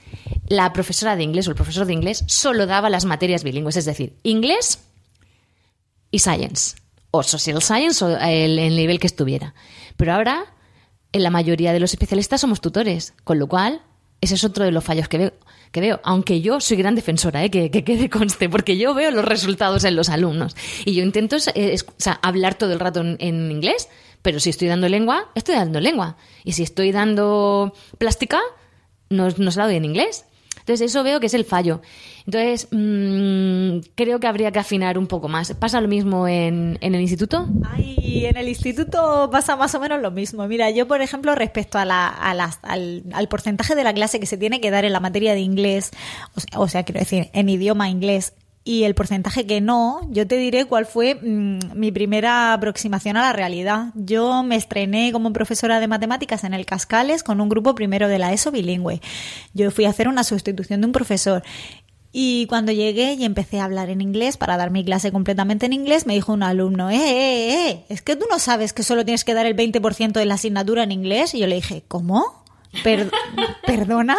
la 0.48 0.74
profesora 0.74 1.16
de 1.16 1.24
inglés 1.24 1.48
o 1.48 1.52
el 1.52 1.56
profesor 1.56 1.86
de 1.86 1.94
inglés 1.94 2.24
solo 2.28 2.66
daba 2.66 2.90
las 2.90 3.06
materias 3.06 3.44
bilingües, 3.44 3.78
es 3.78 3.86
decir, 3.86 4.16
inglés 4.24 4.80
y 6.12 6.20
science, 6.20 6.76
o 7.12 7.24
social 7.24 7.62
science, 7.62 8.04
o 8.04 8.18
el, 8.18 8.60
el 8.60 8.76
nivel 8.76 9.00
que 9.00 9.08
estuviera. 9.08 9.54
Pero 9.98 10.14
ahora, 10.14 10.46
en 11.12 11.24
la 11.24 11.30
mayoría 11.30 11.74
de 11.74 11.80
los 11.80 11.92
especialistas 11.92 12.42
somos 12.42 12.62
tutores, 12.62 13.14
con 13.24 13.40
lo 13.40 13.48
cual, 13.48 13.82
ese 14.22 14.36
es 14.36 14.44
otro 14.44 14.66
de 14.66 14.72
los 14.72 14.84
fallos 14.84 15.08
que 15.08 15.18
veo 15.18 15.34
que 15.72 15.82
veo, 15.82 16.00
aunque 16.04 16.42
yo 16.42 16.60
soy 16.60 16.78
gran 16.78 16.96
defensora, 16.96 17.44
¿eh? 17.44 17.52
que, 17.52 17.70
que, 17.70 17.84
quede 17.84 18.10
conste, 18.10 18.50
porque 18.50 18.78
yo 18.78 18.94
veo 18.94 19.12
los 19.12 19.26
resultados 19.26 19.84
en 19.84 19.96
los 19.96 20.10
alumnos. 20.10 20.56
Y 20.86 20.96
yo 20.96 21.04
intento 21.04 21.36
es, 21.36 21.86
sea, 21.98 22.20
hablar 22.22 22.56
todo 22.56 22.74
el 22.74 22.80
rato 22.80 23.02
en, 23.02 23.18
en, 23.20 23.52
inglés, 23.52 23.90
pero 24.22 24.40
si 24.40 24.50
estoy 24.50 24.68
dando 24.68 24.90
lengua, 24.90 25.30
estoy 25.36 25.56
dando 25.56 25.80
lengua. 25.80 26.18
Y 26.44 26.54
si 26.54 26.64
estoy 26.64 26.92
dando 26.92 27.74
plástica, 27.98 28.40
no, 29.10 29.30
no 29.38 29.52
se 29.52 29.60
la 29.60 29.66
doy 29.66 29.76
en 29.76 29.86
inglés. 29.86 30.26
Entonces, 30.68 30.92
eso 30.92 31.02
veo 31.02 31.22
que 31.22 31.28
es 31.28 31.34
el 31.34 31.46
fallo. 31.46 31.80
Entonces, 32.26 32.68
mm, 32.72 33.94
creo 33.96 34.20
que 34.20 34.28
habría 34.28 34.52
que 34.52 34.60
afinar 34.60 34.98
un 34.98 35.08
poco 35.08 35.30
más. 35.30 35.54
¿Pasa 35.54 35.80
lo 35.80 35.88
mismo 35.88 36.28
en, 36.28 36.78
en 36.82 36.94
el 36.94 37.00
instituto? 37.00 37.48
Ay, 37.72 38.26
en 38.26 38.36
el 38.36 38.50
instituto 38.50 39.30
pasa 39.32 39.56
más 39.56 39.74
o 39.76 39.80
menos 39.80 40.02
lo 40.02 40.12
mismo. 40.12 40.46
Mira, 40.46 40.70
yo, 40.70 40.86
por 40.86 41.02
ejemplo, 41.02 41.36
respecto 41.36 41.78
a 41.78 41.86
la, 41.86 42.10
al, 42.10 43.04
al 43.14 43.28
porcentaje 43.30 43.76
de 43.76 43.86
la 43.86 43.94
clase 43.94 44.20
que 44.20 44.26
se 44.26 44.38
tiene 44.38 44.60
que 44.60 44.70
dar 44.70 44.84
en 44.84 44.92
la 44.92 45.00
materia 45.00 45.34
de 45.34 45.40
inglés, 45.40 45.92
o 46.36 46.42
sea, 46.42 46.60
o 46.60 46.68
sea, 46.68 46.84
quiero 46.84 47.00
decir, 47.00 47.30
en 47.32 47.48
idioma 47.48 47.90
inglés, 47.90 48.34
y 48.68 48.84
el 48.84 48.96
porcentaje 48.96 49.46
que 49.48 49.62
no, 49.62 50.02
yo 50.12 50.28
te 50.28 50.36
diré 50.36 50.66
cuál 50.66 50.86
fue 50.86 51.16
mm, 51.16 51.60
mi 51.74 51.94
primera 51.94 52.52
aproximación 52.52 53.16
a 53.16 53.22
la 53.22 53.32
realidad. 53.32 53.92
Yo 53.96 54.44
me 54.44 54.58
estrené 54.58 55.14
como 55.14 55.32
profesora 55.32 55.80
de 55.80 55.88
matemáticas 55.88 56.44
en 56.44 56.54
el 56.54 56.66
Cascales 56.66 57.24
con 57.24 57.40
un 57.40 57.48
grupo 57.48 57.76
primero 57.76 58.10
de 58.10 58.20
la 58.20 58.34
ESO 58.34 58.52
bilingüe. 58.52 59.00
Yo 59.54 59.72
fui 59.72 59.86
a 59.86 59.90
hacer 59.90 60.10
una 60.10 60.26
sustitución 60.26 60.82
de 60.82 60.88
un 60.88 60.92
profesor 60.92 61.44
y 62.12 62.46
cuando 62.48 62.72
llegué 62.74 63.14
y 63.14 63.24
empecé 63.24 63.60
a 63.62 63.66
hablar 63.66 63.90
en 63.90 64.02
inglés 64.02 64.36
para 64.36 64.58
dar 64.58 64.70
mi 64.72 64.84
clase 64.84 65.12
completamente 65.14 65.66
en 65.66 65.72
inglés, 65.74 66.06
me 66.06 66.16
dijo 66.16 66.34
un 66.34 66.44
alumno, 66.44 66.90
eh, 66.90 66.96
eh, 66.98 67.70
eh, 67.70 67.86
es 67.88 68.02
que 68.02 68.18
tú 68.18 68.26
no 68.30 68.38
sabes 68.38 68.74
que 68.74 68.84
solo 68.84 69.06
tienes 69.06 69.24
que 69.24 69.34
dar 69.34 69.46
el 69.46 69.56
20% 69.56 70.12
de 70.14 70.26
la 70.26 70.34
asignatura 70.34 70.84
en 70.84 70.92
inglés. 70.92 71.34
Y 71.36 71.40
yo 71.40 71.48
le 71.48 71.56
dije, 71.56 71.84
¿cómo? 71.88 72.44
Per- 72.84 73.12
¿Perdona? 73.66 74.18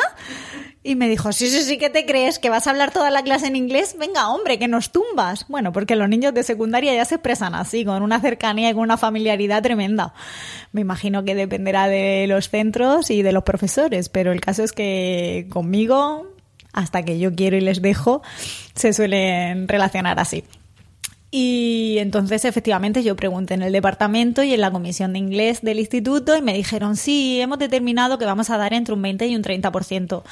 Y 0.88 0.96
me 0.96 1.06
dijo, 1.06 1.32
sí, 1.32 1.48
sí, 1.48 1.64
sí, 1.64 1.76
que 1.76 1.90
te 1.90 2.06
crees? 2.06 2.38
¿Que 2.38 2.48
vas 2.48 2.66
a 2.66 2.70
hablar 2.70 2.92
toda 2.92 3.10
la 3.10 3.22
clase 3.22 3.46
en 3.46 3.56
inglés? 3.56 3.96
Venga, 3.98 4.30
hombre, 4.30 4.58
que 4.58 4.68
nos 4.68 4.90
tumbas. 4.90 5.44
Bueno, 5.46 5.70
porque 5.70 5.96
los 5.96 6.08
niños 6.08 6.32
de 6.32 6.42
secundaria 6.42 6.94
ya 6.94 7.04
se 7.04 7.16
expresan 7.16 7.54
así, 7.54 7.84
con 7.84 8.02
una 8.02 8.22
cercanía 8.22 8.70
y 8.70 8.72
con 8.72 8.84
una 8.84 8.96
familiaridad 8.96 9.62
tremenda. 9.62 10.14
Me 10.72 10.80
imagino 10.80 11.24
que 11.24 11.34
dependerá 11.34 11.88
de 11.88 12.24
los 12.26 12.48
centros 12.48 13.10
y 13.10 13.20
de 13.20 13.32
los 13.32 13.42
profesores, 13.42 14.08
pero 14.08 14.32
el 14.32 14.40
caso 14.40 14.64
es 14.64 14.72
que 14.72 15.46
conmigo, 15.50 16.26
hasta 16.72 17.04
que 17.04 17.18
yo 17.18 17.34
quiero 17.34 17.58
y 17.58 17.60
les 17.60 17.82
dejo, 17.82 18.22
se 18.74 18.94
suelen 18.94 19.68
relacionar 19.68 20.18
así. 20.18 20.42
Y 21.30 21.96
entonces, 21.98 22.46
efectivamente, 22.46 23.02
yo 23.02 23.14
pregunté 23.14 23.52
en 23.52 23.62
el 23.62 23.74
departamento 23.74 24.42
y 24.42 24.54
en 24.54 24.62
la 24.62 24.70
comisión 24.70 25.12
de 25.12 25.18
inglés 25.18 25.60
del 25.60 25.80
instituto 25.80 26.34
y 26.34 26.40
me 26.40 26.54
dijeron, 26.54 26.96
sí, 26.96 27.38
hemos 27.42 27.58
determinado 27.58 28.16
que 28.16 28.24
vamos 28.24 28.48
a 28.48 28.56
dar 28.56 28.72
entre 28.72 28.94
un 28.94 29.02
20 29.02 29.26
y 29.26 29.36
un 29.36 29.42
30% 29.42 30.22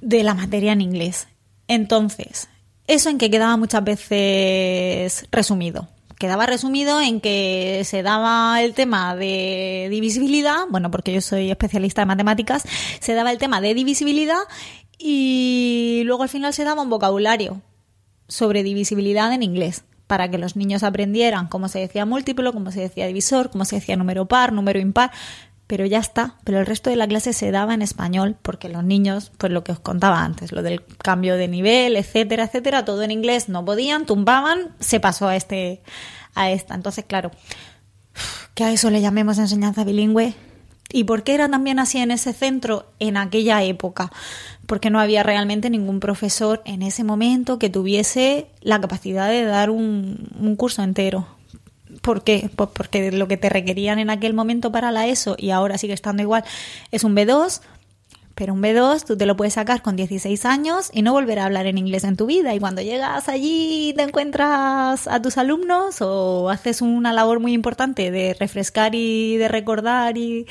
de 0.00 0.22
la 0.22 0.34
materia 0.34 0.72
en 0.72 0.80
inglés. 0.80 1.28
Entonces, 1.68 2.48
eso 2.86 3.10
en 3.10 3.18
que 3.18 3.30
quedaba 3.30 3.56
muchas 3.56 3.82
veces 3.82 5.26
resumido. 5.30 5.88
Quedaba 6.18 6.46
resumido 6.46 7.00
en 7.00 7.20
que 7.20 7.82
se 7.84 8.02
daba 8.02 8.62
el 8.62 8.72
tema 8.72 9.14
de 9.16 9.88
divisibilidad, 9.90 10.64
bueno, 10.70 10.90
porque 10.90 11.12
yo 11.12 11.20
soy 11.20 11.50
especialista 11.50 12.02
en 12.02 12.08
matemáticas, 12.08 12.64
se 13.00 13.12
daba 13.12 13.32
el 13.32 13.38
tema 13.38 13.60
de 13.60 13.74
divisibilidad 13.74 14.40
y 14.98 16.02
luego 16.06 16.22
al 16.22 16.30
final 16.30 16.54
se 16.54 16.64
daba 16.64 16.82
un 16.82 16.88
vocabulario 16.88 17.60
sobre 18.28 18.62
divisibilidad 18.62 19.30
en 19.32 19.42
inglés 19.42 19.84
para 20.06 20.30
que 20.30 20.38
los 20.38 20.56
niños 20.56 20.82
aprendieran 20.82 21.48
cómo 21.48 21.68
se 21.68 21.80
decía 21.80 22.06
múltiplo, 22.06 22.52
cómo 22.52 22.70
se 22.70 22.80
decía 22.80 23.06
divisor, 23.06 23.50
cómo 23.50 23.64
se 23.64 23.76
decía 23.76 23.96
número 23.96 24.26
par, 24.26 24.52
número 24.52 24.78
impar, 24.78 25.10
pero 25.66 25.84
ya 25.86 25.98
está. 25.98 26.36
Pero 26.44 26.60
el 26.60 26.66
resto 26.66 26.90
de 26.90 26.96
la 26.96 27.06
clase 27.06 27.32
se 27.32 27.50
daba 27.50 27.74
en 27.74 27.82
español 27.82 28.36
porque 28.40 28.68
los 28.68 28.84
niños, 28.84 29.32
pues 29.38 29.52
lo 29.52 29.64
que 29.64 29.72
os 29.72 29.80
contaba 29.80 30.22
antes, 30.22 30.52
lo 30.52 30.62
del 30.62 30.84
cambio 30.98 31.36
de 31.36 31.48
nivel, 31.48 31.96
etcétera, 31.96 32.44
etcétera, 32.44 32.84
todo 32.84 33.02
en 33.02 33.10
inglés, 33.10 33.48
no 33.48 33.64
podían, 33.64 34.06
tumbaban, 34.06 34.74
se 34.80 35.00
pasó 35.00 35.28
a 35.28 35.36
este 35.36 35.82
a 36.34 36.50
esta. 36.50 36.74
Entonces, 36.74 37.04
claro, 37.04 37.30
que 38.54 38.64
a 38.64 38.72
eso 38.72 38.90
le 38.90 39.00
llamemos 39.00 39.38
enseñanza 39.38 39.84
bilingüe. 39.84 40.34
¿Y 40.92 41.02
por 41.04 41.24
qué 41.24 41.34
era 41.34 41.48
también 41.48 41.80
así 41.80 41.98
en 41.98 42.12
ese 42.12 42.32
centro 42.32 42.86
en 43.00 43.16
aquella 43.16 43.62
época? 43.64 44.12
Porque 44.66 44.88
no 44.88 45.00
había 45.00 45.24
realmente 45.24 45.68
ningún 45.68 45.98
profesor 45.98 46.62
en 46.64 46.82
ese 46.82 47.02
momento 47.02 47.58
que 47.58 47.70
tuviese 47.70 48.46
la 48.60 48.80
capacidad 48.80 49.28
de 49.28 49.44
dar 49.44 49.70
un, 49.70 50.28
un 50.38 50.54
curso 50.54 50.84
entero. 50.84 51.26
¿Por 52.06 52.22
qué? 52.22 52.48
Pues 52.54 52.70
porque 52.72 53.10
lo 53.10 53.26
que 53.26 53.36
te 53.36 53.48
requerían 53.48 53.98
en 53.98 54.10
aquel 54.10 54.32
momento 54.32 54.70
para 54.70 54.92
la 54.92 55.08
ESO 55.08 55.34
y 55.36 55.50
ahora 55.50 55.76
sigue 55.76 55.92
estando 55.92 56.22
igual 56.22 56.44
es 56.92 57.02
un 57.02 57.16
B2, 57.16 57.60
pero 58.36 58.54
un 58.54 58.62
B2 58.62 59.04
tú 59.04 59.16
te 59.16 59.26
lo 59.26 59.36
puedes 59.36 59.54
sacar 59.54 59.82
con 59.82 59.96
16 59.96 60.44
años 60.44 60.90
y 60.92 61.02
no 61.02 61.12
volver 61.12 61.40
a 61.40 61.46
hablar 61.46 61.66
en 61.66 61.78
inglés 61.78 62.04
en 62.04 62.16
tu 62.16 62.26
vida. 62.26 62.54
Y 62.54 62.60
cuando 62.60 62.80
llegas 62.80 63.28
allí 63.28 63.92
te 63.96 64.02
encuentras 64.04 65.08
a 65.08 65.20
tus 65.20 65.36
alumnos 65.36 66.00
o 66.00 66.48
haces 66.48 66.80
una 66.80 67.12
labor 67.12 67.40
muy 67.40 67.54
importante 67.54 68.12
de 68.12 68.36
refrescar 68.38 68.94
y 68.94 69.36
de 69.36 69.48
recordar 69.48 70.16
y, 70.16 70.46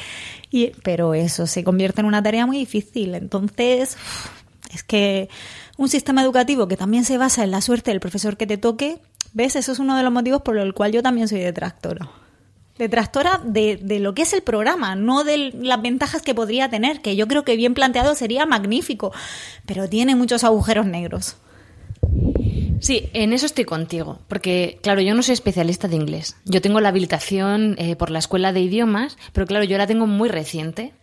y 0.51 0.71
pero 0.83 1.13
eso 1.13 1.47
se 1.47 1.63
convierte 1.63 2.01
en 2.01 2.07
una 2.07 2.21
tarea 2.21 2.45
muy 2.45 2.57
difícil. 2.57 3.15
Entonces, 3.15 3.95
es 4.73 4.83
que 4.83 5.29
un 5.77 5.87
sistema 5.87 6.21
educativo 6.21 6.67
que 6.67 6.75
también 6.75 7.05
se 7.05 7.17
basa 7.17 7.45
en 7.45 7.51
la 7.51 7.61
suerte 7.61 7.91
del 7.91 8.01
profesor 8.01 8.35
que 8.35 8.45
te 8.45 8.57
toque, 8.57 8.99
¿ves? 9.35 9.55
Eso 9.55 9.73
es 9.73 9.79
uno 9.79 9.95
de 9.95 10.01
los 10.01 10.11
motivos 10.11 10.41
por 10.41 10.57
el 10.57 10.73
cual 10.73 10.91
yo 10.91 11.03
también 11.03 11.27
soy 11.27 11.41
detractora. 11.41 12.09
Detractora 12.79 13.39
de, 13.43 13.77
de 13.77 13.99
lo 13.99 14.15
que 14.15 14.23
es 14.23 14.33
el 14.33 14.41
programa, 14.41 14.95
no 14.95 15.23
de 15.23 15.51
las 15.53 15.81
ventajas 15.81 16.21
que 16.21 16.33
podría 16.33 16.69
tener, 16.69 17.01
que 17.01 17.15
yo 17.15 17.27
creo 17.27 17.45
que 17.45 17.55
bien 17.55 17.73
planteado 17.73 18.15
sería 18.15 18.45
magnífico, 18.45 19.13
pero 19.65 19.87
tiene 19.87 20.15
muchos 20.15 20.43
agujeros 20.43 20.85
negros. 20.85 21.37
Sí, 22.79 23.09
en 23.13 23.33
eso 23.33 23.45
estoy 23.45 23.65
contigo, 23.65 24.19
porque 24.27 24.79
claro, 24.81 25.01
yo 25.01 25.15
no 25.15 25.23
soy 25.23 25.33
especialista 25.33 25.87
de 25.87 25.95
inglés. 25.95 26.35
Yo 26.45 26.61
tengo 26.61 26.81
la 26.81 26.89
habilitación 26.89 27.75
eh, 27.77 27.95
por 27.95 28.11
la 28.11 28.19
escuela 28.19 28.53
de 28.53 28.61
idiomas, 28.61 29.17
pero 29.33 29.47
claro, 29.47 29.65
yo 29.65 29.77
la 29.77 29.87
tengo 29.87 30.07
muy 30.07 30.29
reciente 30.29 30.93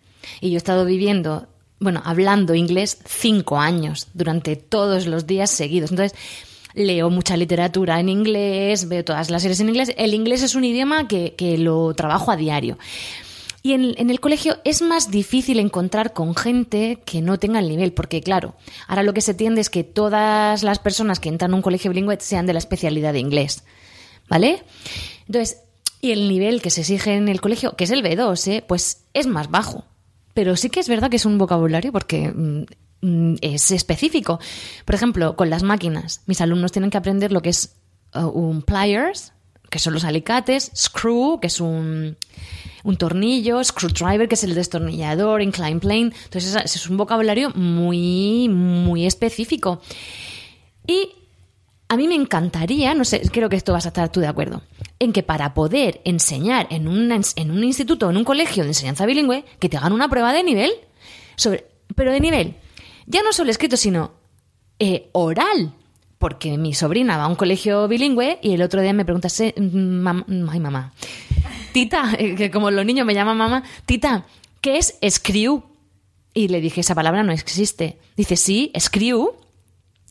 y 0.41 0.51
yo 0.51 0.55
he 0.55 0.59
estado 0.59 0.85
viviendo, 0.85 1.49
bueno, 1.81 2.03
hablando 2.05 2.55
inglés 2.55 2.99
cinco 3.07 3.59
años 3.59 4.09
durante 4.15 4.57
todos 4.57 5.07
los 5.07 5.27
días 5.27 5.51
seguidos. 5.51 5.91
Entonces, 5.91 6.19
leo 6.75 7.11
mucha 7.11 7.37
literatura 7.37 8.01
en 8.01 8.09
inglés, 8.09 8.89
veo 8.89 9.05
todas 9.05 9.31
las 9.31 9.43
series 9.43 9.61
en 9.61 9.69
inglés. 9.69 9.93
El 9.97 10.15
inglés 10.15 10.43
es 10.43 10.55
un 10.55 10.65
idioma 10.65 11.09
que, 11.09 11.35
que 11.37 11.59
lo 11.59 11.95
trabajo 11.95 12.31
a 12.31 12.37
diario. 12.37 12.79
Y 13.65 13.75
en, 13.75 14.11
el 14.11 14.19
colegio 14.19 14.59
es 14.65 14.83
más 14.83 15.13
difícil 15.13 15.61
encontrar 15.61 16.13
con 16.13 16.35
gente 16.35 16.99
que 17.05 17.23
no 17.23 17.39
tenga 17.39 17.61
el 17.61 17.69
nivel, 17.69 17.93
porque 17.93 18.21
claro, 18.21 18.57
ahora 18.89 19.05
lo 19.05 19.15
que 19.15 19.21
se 19.21 19.35
tiende 19.35 19.61
es 19.61 19.71
que 19.71 19.85
todas 19.85 20.65
las 20.65 20.81
personas 20.81 21.21
que 21.21 21.29
entran 21.29 21.53
a 21.53 21.57
un 21.57 21.63
colegio 21.63 21.93
bilingüe 21.93 22.19
sean 22.19 22.45
de 22.47 22.55
la 22.55 22.59
especialidad 22.59 23.13
de 23.13 23.21
inglés, 23.21 23.63
¿vale? 24.29 24.65
Entonces, 25.29 25.59
y 26.01 26.11
el 26.11 26.29
nivel 26.29 26.61
que 26.61 26.71
se 26.71 26.81
exige 26.81 27.15
en 27.15 27.29
el 27.29 27.41
colegio, 27.41 27.77
que 27.77 27.85
es 27.85 27.91
el 27.91 28.03
B2, 28.03 28.49
¿eh? 28.49 28.65
pues 28.67 29.05
es 29.15 29.29
más 29.29 29.49
bajo. 29.49 29.85
Pero 30.35 30.57
sí 30.57 30.69
que 30.69 30.81
es 30.81 30.89
verdad 30.89 31.11
que 31.11 31.17
es 31.17 31.27
un 31.27 31.39
vocabulario 31.39 31.93
porque 31.93 32.33
mm, 32.35 32.65
es 33.41 33.71
específico. 33.71 34.39
Por 34.85 34.95
ejemplo, 34.95 35.37
con 35.37 35.51
las 35.51 35.63
máquinas, 35.63 36.23
mis 36.27 36.41
alumnos 36.41 36.73
tienen 36.73 36.91
que 36.91 36.99
aprender 36.99 37.33
lo 37.33 37.43
que 37.43 37.51
es 37.51 37.77
uh, 38.15 38.21
un 38.21 38.63
pliers, 38.63 39.33
que 39.69 39.79
son 39.79 39.95
los 39.95 40.05
alicates, 40.05 40.71
screw, 40.77 41.41
que 41.41 41.49
es 41.49 41.61
un, 41.61 42.17
un 42.85 42.97
tornillo, 42.97 43.63
screwdriver, 43.65 44.29
que 44.29 44.35
es 44.35 44.45
el 44.45 44.55
destornillador, 44.55 45.43
incline 45.43 45.81
plane. 45.81 46.13
Entonces, 46.25 46.55
es, 46.55 46.77
es 46.77 46.89
un 46.89 46.97
vocabulario 46.97 47.51
muy, 47.51 48.49
muy 48.49 49.07
específico. 49.07 49.81
Y 50.87 51.11
a 51.89 51.97
mí 51.97 52.09
me 52.09 52.15
encantaría, 52.15 52.95
no 52.95 53.05
sé, 53.05 53.21
creo 53.31 53.49
que 53.49 53.57
esto 53.57 53.75
vas 53.75 53.85
a 53.85 53.89
estar 53.89 54.11
tú 54.11 54.21
de 54.21 54.27
acuerdo, 54.27 54.63
en 54.99 55.13
que 55.13 55.23
para 55.23 55.53
poder 55.53 56.01
enseñar 56.05 56.67
en 56.71 56.89
un, 56.89 57.13
en 57.13 57.51
un 57.51 57.65
instituto 57.65 58.09
en 58.09 58.17
un 58.17 58.25
colegio 58.25 58.63
de 58.63 58.71
enseñanza 58.71 59.05
bilingüe, 59.05 59.45
que 59.59 59.69
te 59.69 59.77
hagan 59.77 59.93
una 59.93 60.09
prueba 60.09 60.33
de 60.33 60.43
nivel, 60.43 60.71
sobre, 61.37 61.67
pero 61.95 62.11
de 62.11 62.21
nivel, 62.21 62.57
ya 63.13 63.23
no 63.23 63.33
solo 63.33 63.51
escrito, 63.51 63.77
sino 63.77 64.13
eh, 64.79 65.11
oral. 65.13 65.75
Porque 66.19 66.57
mi 66.57 66.73
sobrina 66.73 67.17
va 67.17 67.25
a 67.25 67.29
un 67.29 67.35
colegio 67.35 67.89
bilingüe 67.89 68.39
y 68.43 68.55
el 68.55 68.63
otro 68.63 68.81
día 68.81 68.93
me 68.93 69.05
pregunta, 69.05 69.29
mam, 69.57 70.25
ay 70.49 70.61
mamá, 70.61 70.93
tita, 71.73 72.17
que 72.37 72.51
como 72.51 72.71
los 72.71 72.87
niños 72.87 73.05
me 73.05 73.15
llaman 73.15 73.37
mamá, 73.37 73.65
tita, 73.87 74.25
¿qué 74.61 74.79
es 74.79 74.99
screw? 75.09 75.65
Y 76.33 76.49
le 76.49 76.61
dije, 76.61 76.81
esa 76.81 76.95
palabra 76.95 77.23
no 77.23 77.33
existe. 77.33 77.99
Dice, 78.17 78.37
sí, 78.37 78.73
screw. 78.79 79.35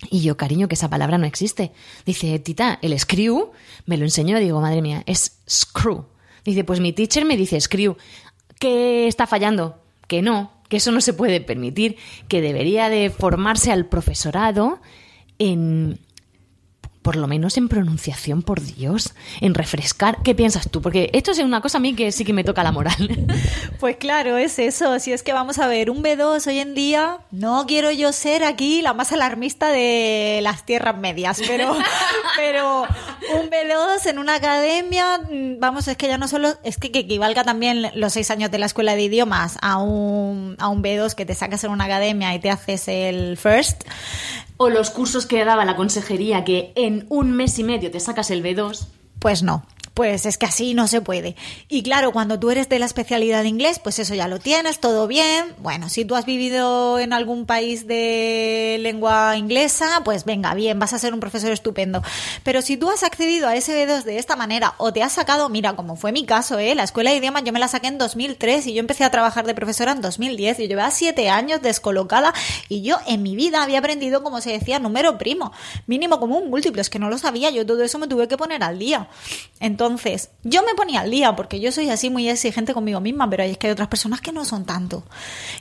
Y 0.09 0.21
yo, 0.21 0.35
cariño, 0.35 0.67
que 0.67 0.75
esa 0.75 0.89
palabra 0.89 1.17
no 1.17 1.25
existe. 1.25 1.71
Dice, 2.05 2.37
tita, 2.39 2.77
el 2.81 2.97
screw, 2.99 3.51
me 3.85 3.97
lo 3.97 4.03
enseñó, 4.03 4.37
digo, 4.39 4.61
madre 4.61 4.81
mía, 4.81 5.03
es 5.05 5.39
screw. 5.49 6.05
Dice, 6.43 6.63
pues 6.63 6.79
mi 6.79 6.91
teacher 6.91 7.25
me 7.25 7.37
dice 7.37 7.59
screw. 7.59 7.95
¿Qué 8.59 9.07
está 9.07 9.25
fallando? 9.27 9.81
Que 10.07 10.21
no, 10.21 10.51
que 10.71 10.77
eso 10.77 10.93
no 10.93 11.01
se 11.01 11.11
puede 11.11 11.41
permitir, 11.41 11.97
que 12.29 12.39
debería 12.39 12.87
de 12.87 13.09
formarse 13.09 13.73
al 13.73 13.87
profesorado 13.87 14.79
en 15.37 15.99
por 17.01 17.17
lo 17.17 17.27
menos 17.27 17.57
en 17.57 17.67
pronunciación, 17.67 18.41
por 18.41 18.61
Dios, 18.61 19.13
en 19.41 19.53
refrescar. 19.53 20.21
¿Qué 20.23 20.33
piensas 20.33 20.69
tú? 20.69 20.81
Porque 20.81 21.09
esto 21.13 21.31
es 21.31 21.39
una 21.39 21.59
cosa 21.59 21.79
a 21.79 21.81
mí 21.81 21.93
que 21.93 22.11
sí 22.11 22.23
que 22.23 22.31
me 22.31 22.43
toca 22.43 22.63
la 22.63 22.71
moral. 22.71 22.95
Pues 23.79 23.95
claro, 23.97 24.37
es 24.37 24.59
eso. 24.59 24.99
Si 24.99 25.11
es 25.11 25.23
que 25.23 25.33
vamos 25.33 25.57
a 25.57 25.65
ver, 25.65 25.89
un 25.89 26.03
B2 26.03 26.45
hoy 26.45 26.59
en 26.59 26.75
día, 26.75 27.21
no 27.31 27.65
quiero 27.65 27.89
yo 27.89 28.11
ser 28.13 28.43
aquí 28.43 28.83
la 28.83 28.93
más 28.93 29.11
alarmista 29.11 29.69
de 29.69 30.39
las 30.43 30.67
tierras 30.67 30.95
medias, 30.95 31.41
pero, 31.47 31.75
pero 32.37 32.85
un 33.33 33.49
B2 33.49 34.05
en 34.07 34.19
una 34.19 34.35
academia, 34.35 35.21
vamos, 35.59 35.87
es 35.87 35.97
que 35.97 36.07
ya 36.07 36.17
no 36.17 36.27
solo, 36.27 36.55
es 36.63 36.77
que, 36.77 36.91
que 36.91 36.99
equivalga 36.99 37.43
también 37.43 37.91
los 37.95 38.13
seis 38.13 38.31
años 38.31 38.51
de 38.51 38.57
la 38.59 38.65
escuela 38.65 38.95
de 38.95 39.03
idiomas 39.03 39.57
a 39.61 39.77
un, 39.77 40.55
a 40.59 40.67
un 40.67 40.83
B2 40.83 41.13
que 41.13 41.25
te 41.25 41.35
sacas 41.35 41.63
en 41.63 41.71
una 41.71 41.85
academia 41.85 42.33
y 42.33 42.39
te 42.39 42.49
haces 42.49 42.87
el 42.87 43.37
first. 43.37 43.83
O 44.57 44.69
los 44.69 44.89
cursos 44.89 45.25
que 45.25 45.43
daba 45.45 45.65
la 45.65 45.75
consejería 45.75 46.43
que 46.43 46.71
en 46.75 47.05
un 47.09 47.31
mes 47.31 47.57
y 47.59 47.63
medio 47.63 47.91
te 47.91 47.99
sacas 47.99 48.31
el 48.31 48.43
B2. 48.43 48.87
Pues 49.19 49.43
no. 49.43 49.65
Pues 49.93 50.25
es 50.25 50.37
que 50.37 50.45
así 50.45 50.73
no 50.73 50.87
se 50.87 51.01
puede. 51.01 51.35
Y 51.67 51.83
claro, 51.83 52.13
cuando 52.13 52.39
tú 52.39 52.49
eres 52.49 52.69
de 52.69 52.79
la 52.79 52.85
especialidad 52.85 53.41
de 53.41 53.49
inglés, 53.49 53.79
pues 53.79 53.99
eso 53.99 54.15
ya 54.15 54.29
lo 54.29 54.39
tienes, 54.39 54.79
todo 54.79 55.05
bien. 55.05 55.53
Bueno, 55.59 55.89
si 55.89 56.05
tú 56.05 56.15
has 56.15 56.25
vivido 56.25 56.97
en 56.97 57.11
algún 57.11 57.45
país 57.45 57.87
de 57.87 58.77
lengua 58.79 59.35
inglesa, 59.35 60.01
pues 60.05 60.23
venga, 60.23 60.53
bien, 60.53 60.79
vas 60.79 60.93
a 60.93 60.99
ser 60.99 61.13
un 61.13 61.19
profesor 61.19 61.51
estupendo. 61.51 62.01
Pero 62.43 62.61
si 62.61 62.77
tú 62.77 62.89
has 62.89 63.03
accedido 63.03 63.49
a 63.49 63.55
ese 63.57 63.85
B2 63.85 64.03
de 64.03 64.17
esta 64.17 64.37
manera 64.37 64.75
o 64.77 64.93
te 64.93 65.03
has 65.03 65.11
sacado, 65.11 65.49
mira, 65.49 65.75
como 65.75 65.97
fue 65.97 66.13
mi 66.13 66.25
caso, 66.25 66.57
¿eh? 66.57 66.73
la 66.73 66.83
escuela 66.83 67.11
de 67.11 67.17
idiomas 67.17 67.43
yo 67.43 67.51
me 67.51 67.59
la 67.59 67.67
saqué 67.67 67.87
en 67.87 67.97
2003 67.97 68.67
y 68.67 68.73
yo 68.73 68.79
empecé 68.79 69.03
a 69.03 69.11
trabajar 69.11 69.45
de 69.45 69.53
profesora 69.53 69.91
en 69.91 69.99
2010 69.99 70.59
y 70.61 70.67
llevaba 70.69 70.91
siete 70.91 71.29
años 71.29 71.61
descolocada 71.61 72.33
y 72.69 72.81
yo 72.81 72.97
en 73.07 73.23
mi 73.23 73.35
vida 73.35 73.61
había 73.61 73.79
aprendido, 73.79 74.23
como 74.23 74.39
se 74.39 74.51
decía, 74.51 74.79
número 74.79 75.17
primo, 75.17 75.51
mínimo 75.85 76.17
común 76.17 76.49
múltiplo, 76.49 76.81
es 76.81 76.89
que 76.89 76.99
no 76.99 77.09
lo 77.09 77.17
sabía, 77.17 77.49
yo 77.49 77.65
todo 77.65 77.83
eso 77.83 77.99
me 77.99 78.07
tuve 78.07 78.29
que 78.29 78.37
poner 78.37 78.63
al 78.63 78.79
día. 78.79 79.09
Entonces, 79.59 79.80
entonces, 79.81 80.29
yo 80.43 80.61
me 80.61 80.75
ponía 80.75 80.99
al 80.99 81.09
día 81.09 81.35
porque 81.35 81.59
yo 81.59 81.71
soy 81.71 81.89
así 81.89 82.11
muy 82.11 82.29
exigente 82.29 82.71
conmigo 82.71 82.99
misma, 82.99 83.27
pero 83.27 83.41
es 83.41 83.57
que 83.57 83.65
hay 83.65 83.73
otras 83.73 83.87
personas 83.87 84.21
que 84.21 84.31
no 84.31 84.45
son 84.45 84.63
tanto. 84.63 85.03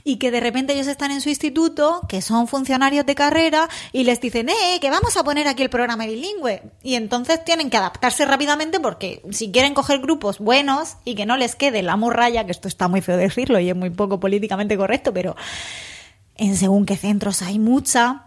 Y 0.04 0.16
que 0.16 0.30
de 0.30 0.40
repente 0.40 0.74
ellos 0.74 0.88
están 0.88 1.11
en 1.11 1.22
su 1.22 1.30
instituto, 1.30 2.02
que 2.06 2.20
son 2.20 2.46
funcionarios 2.46 3.06
de 3.06 3.14
carrera, 3.14 3.66
y 3.92 4.04
les 4.04 4.20
dicen, 4.20 4.50
eh, 4.50 4.78
que 4.78 4.90
vamos 4.90 5.16
a 5.16 5.24
poner 5.24 5.48
aquí 5.48 5.62
el 5.62 5.70
programa 5.70 6.04
bilingüe. 6.04 6.61
Y 6.83 6.96
entonces 6.96 7.42
tienen 7.46 7.70
que 7.70 7.78
adaptarse 7.78 8.26
rápidamente 8.26 8.78
porque 8.78 9.22
si 9.30 9.50
quieren 9.50 9.72
coger 9.72 10.00
grupos 10.00 10.38
buenos 10.38 10.96
y 11.06 11.14
que 11.14 11.24
no 11.24 11.38
les 11.38 11.56
quede 11.56 11.83
la 11.83 11.96
morralla, 11.96 12.44
que 12.44 12.52
esto 12.52 12.68
está 12.68 12.88
muy 12.88 13.00
feo 13.00 13.16
decirlo 13.16 13.59
y 13.59 13.70
es 13.70 13.76
muy 13.76 13.88
poco 13.88 14.20
políticamente 14.20 14.76
correcto, 14.76 15.14
pero 15.14 15.35
en 16.37 16.59
según 16.59 16.85
qué 16.85 16.98
centros 16.98 17.40
hay 17.40 17.59
mucha, 17.59 18.26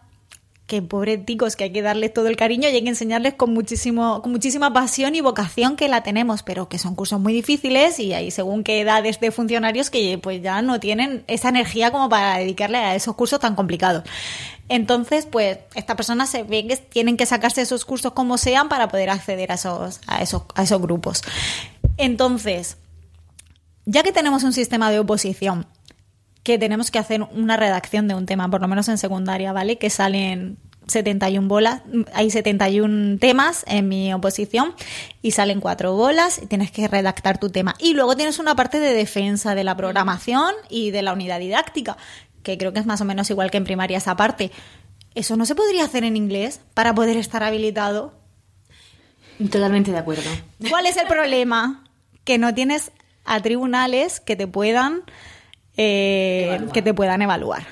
que 0.73 0.81
pobres 0.81 1.23
ticos 1.23 1.55
que 1.55 1.65
hay 1.65 1.71
que 1.71 1.83
darles 1.83 2.12
todo 2.12 2.27
el 2.27 2.36
cariño 2.36 2.67
y 2.67 2.73
hay 2.73 2.81
que 2.81 2.89
enseñarles 2.89 3.36
con 3.36 3.53
muchísimo 3.53 4.23
con 4.23 4.31
muchísima 4.31 4.73
pasión 4.73 5.13
y 5.13 5.21
vocación 5.21 5.75
que 5.75 5.88
la 5.88 6.01
tenemos, 6.01 6.41
pero 6.41 6.67
que 6.67 6.79
son 6.79 6.95
cursos 6.95 7.19
muy 7.19 7.31
difíciles 7.31 7.99
y 7.99 8.13
hay 8.13 8.31
según 8.31 8.63
qué 8.63 8.81
edades 8.81 9.19
de 9.19 9.29
funcionarios 9.29 9.91
que 9.91 10.17
pues 10.17 10.41
ya 10.41 10.63
no 10.63 10.79
tienen 10.79 11.23
esa 11.27 11.49
energía 11.49 11.91
como 11.91 12.09
para 12.09 12.39
dedicarle 12.39 12.79
a 12.79 12.95
esos 12.95 13.15
cursos 13.15 13.39
tan 13.39 13.53
complicados. 13.53 14.03
Entonces, 14.67 15.27
pues 15.27 15.59
estas 15.75 15.95
personas 15.95 16.31
se 16.31 16.41
ven 16.41 16.67
que 16.67 16.77
tienen 16.77 17.17
que 17.17 17.27
sacarse 17.27 17.62
esos 17.62 17.86
cursos 17.86 18.13
como 18.13 18.39
sean 18.39 18.67
para 18.67 18.88
poder 18.88 19.12
acceder 19.12 19.51
a 19.51 19.55
esos 19.55 20.01
a 20.07 20.23
esos 20.23 20.43
a 20.55 20.63
esos 20.63 20.81
grupos. 20.81 21.21
Entonces, 21.97 22.77
ya 23.86 24.01
que 24.01 24.12
tenemos 24.12 24.41
un 24.41 24.53
sistema 24.53 24.89
de 24.89 24.97
oposición 24.97 25.67
que 26.43 26.58
tenemos 26.58 26.91
que 26.91 26.99
hacer 26.99 27.23
una 27.23 27.58
redacción 27.58 28.08
de 28.08 28.15
un 28.15 28.25
tema, 28.25 28.49
por 28.49 28.62
lo 28.62 28.67
menos 28.67 28.88
en 28.89 28.97
secundaria, 28.97 29.53
¿vale? 29.53 29.77
Que 29.77 29.89
salen 29.89 30.58
71 30.88 31.47
bolas, 31.47 31.82
hay 32.13 32.29
71 32.29 33.17
temas 33.17 33.63
en 33.67 33.88
mi 33.88 34.13
oposición 34.13 34.75
y 35.21 35.32
salen 35.32 35.62
cuatro 35.62 35.95
bolas 35.95 36.41
y 36.41 36.45
tienes 36.45 36.71
que 36.71 36.88
redactar 36.88 37.39
tu 37.39 37.49
tema. 37.49 37.75
Y 37.79 37.93
luego 37.93 38.15
tienes 38.15 38.39
una 38.39 38.56
parte 38.56 38.79
de 38.79 38.93
defensa 38.93 39.56
de 39.56 39.63
la 39.63 39.77
programación 39.77 40.53
y 40.69 40.91
de 40.91 41.01
la 41.01 41.13
unidad 41.13 41.39
didáctica, 41.39 41.97
que 42.43 42.58
creo 42.58 42.73
que 42.73 42.79
es 42.79 42.86
más 42.86 42.99
o 42.99 43.06
menos 43.06 43.29
igual 43.29 43.49
que 43.49 43.58
en 43.58 43.63
primaria 43.63 43.97
esa 43.97 44.17
parte. 44.17 44.51
¿Eso 45.15 45.38
no 45.38 45.45
se 45.45 45.56
podría 45.56 45.86
hacer 45.86 46.03
en 46.03 46.17
inglés 46.17 46.60
para 46.73 46.93
poder 46.93 47.17
estar 47.17 47.43
habilitado? 47.43 48.13
Totalmente 49.38 49.91
de 49.91 49.97
acuerdo. 49.97 50.29
¿Cuál 50.69 50.88
es 50.88 50.97
el 50.97 51.08
problema? 51.08 51.84
Que 52.23 52.38
no 52.38 52.53
tienes 52.53 52.91
a 53.25 53.41
tribunales 53.41 54.19
que 54.19 54.36
te 54.36 54.47
puedan 54.47 55.03
eh, 55.77 56.67
que 56.73 56.81
te 56.81 56.93
puedan 56.93 57.21
evaluar. 57.21 57.65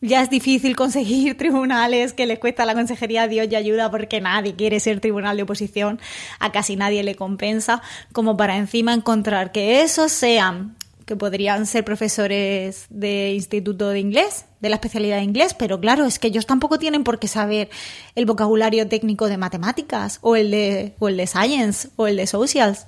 Ya 0.00 0.20
es 0.22 0.28
difícil 0.28 0.76
conseguir 0.84 1.36
tribunales 1.36 2.12
que 2.12 2.26
les 2.26 2.38
cuesta 2.38 2.64
a 2.64 2.66
la 2.66 2.74
consejería 2.74 3.26
Dios 3.26 3.48
y 3.50 3.56
ayuda 3.56 3.90
porque 3.90 4.20
nadie 4.20 4.54
quiere 4.54 4.80
ser 4.80 5.00
tribunal 5.00 5.36
de 5.36 5.44
oposición, 5.44 6.00
a 6.40 6.52
casi 6.52 6.76
nadie 6.76 7.02
le 7.02 7.14
compensa, 7.14 7.82
como 8.12 8.36
para 8.36 8.56
encima 8.56 8.92
encontrar 8.92 9.52
que 9.52 9.82
esos 9.82 10.12
sean 10.12 10.76
que 11.04 11.16
podrían 11.16 11.66
ser 11.66 11.84
profesores 11.84 12.86
de 12.88 13.34
instituto 13.34 13.90
de 13.90 14.00
inglés, 14.00 14.46
de 14.60 14.70
la 14.70 14.76
especialidad 14.76 15.18
de 15.18 15.22
inglés, 15.22 15.54
pero 15.54 15.80
claro, 15.80 16.04
es 16.06 16.18
que 16.18 16.28
ellos 16.28 16.46
tampoco 16.46 16.78
tienen 16.78 17.04
por 17.04 17.18
qué 17.18 17.28
saber 17.28 17.68
el 18.14 18.26
vocabulario 18.26 18.88
técnico 18.88 19.28
de 19.28 19.36
matemáticas 19.36 20.18
o 20.22 20.36
el 20.36 20.50
de, 20.50 20.94
o 20.98 21.08
el 21.08 21.16
de 21.16 21.26
science 21.26 21.88
o 21.96 22.06
el 22.06 22.16
de 22.16 22.26
socials. 22.26 22.86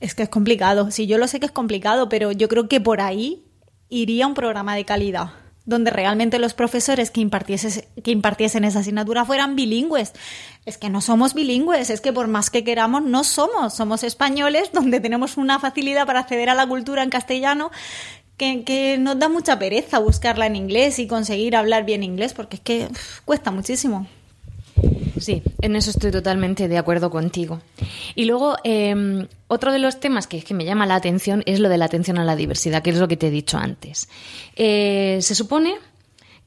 Es 0.00 0.14
que 0.14 0.22
es 0.22 0.28
complicado. 0.28 0.90
Sí, 0.90 1.06
yo 1.06 1.18
lo 1.18 1.28
sé 1.28 1.40
que 1.40 1.46
es 1.46 1.52
complicado, 1.52 2.08
pero 2.08 2.32
yo 2.32 2.48
creo 2.48 2.68
que 2.68 2.80
por 2.80 3.00
ahí 3.00 3.44
iría 3.88 4.26
un 4.26 4.34
programa 4.34 4.74
de 4.74 4.84
calidad 4.84 5.32
donde 5.66 5.90
realmente 5.90 6.38
los 6.38 6.54
profesores 6.54 7.10
que, 7.10 7.28
que 8.02 8.10
impartiesen 8.10 8.64
esa 8.64 8.80
asignatura 8.80 9.24
fueran 9.24 9.56
bilingües. 9.56 10.12
Es 10.66 10.78
que 10.78 10.90
no 10.90 11.00
somos 11.00 11.34
bilingües, 11.34 11.90
es 11.90 12.00
que 12.00 12.12
por 12.12 12.28
más 12.28 12.50
que 12.50 12.64
queramos, 12.64 13.02
no 13.02 13.24
somos. 13.24 13.74
Somos 13.74 14.02
españoles 14.02 14.70
donde 14.74 15.00
tenemos 15.00 15.36
una 15.36 15.58
facilidad 15.58 16.06
para 16.06 16.20
acceder 16.20 16.50
a 16.50 16.54
la 16.54 16.66
cultura 16.66 17.02
en 17.02 17.10
castellano 17.10 17.70
que 18.36 18.96
nos 18.98 19.18
da 19.18 19.28
mucha 19.28 19.58
pereza 19.58 19.98
buscarla 19.98 20.46
en 20.46 20.56
inglés 20.56 20.98
y 20.98 21.06
conseguir 21.06 21.54
hablar 21.54 21.84
bien 21.84 22.02
inglés, 22.02 22.32
porque 22.32 22.56
es 22.56 22.62
que 22.62 22.88
cuesta 23.26 23.50
muchísimo. 23.50 24.06
Sí, 25.18 25.42
en 25.60 25.76
eso 25.76 25.90
estoy 25.90 26.10
totalmente 26.10 26.68
de 26.68 26.78
acuerdo 26.78 27.10
contigo. 27.10 27.60
Y 28.14 28.24
luego, 28.24 28.56
em, 28.64 29.26
otro 29.48 29.72
de 29.72 29.78
los 29.78 30.00
temas 30.00 30.26
que, 30.26 30.42
que 30.42 30.54
me 30.54 30.64
llama 30.64 30.86
la 30.86 30.94
atención 30.94 31.42
es 31.46 31.60
lo 31.60 31.68
de 31.68 31.78
la 31.78 31.84
atención 31.84 32.18
a 32.18 32.24
la 32.24 32.36
diversidad, 32.36 32.82
que 32.82 32.90
es 32.90 32.96
lo 32.96 33.08
que 33.08 33.16
te 33.16 33.28
he 33.28 33.30
dicho 33.30 33.58
antes. 33.58 34.08
Eh, 34.56 35.18
se 35.20 35.34
supone 35.34 35.74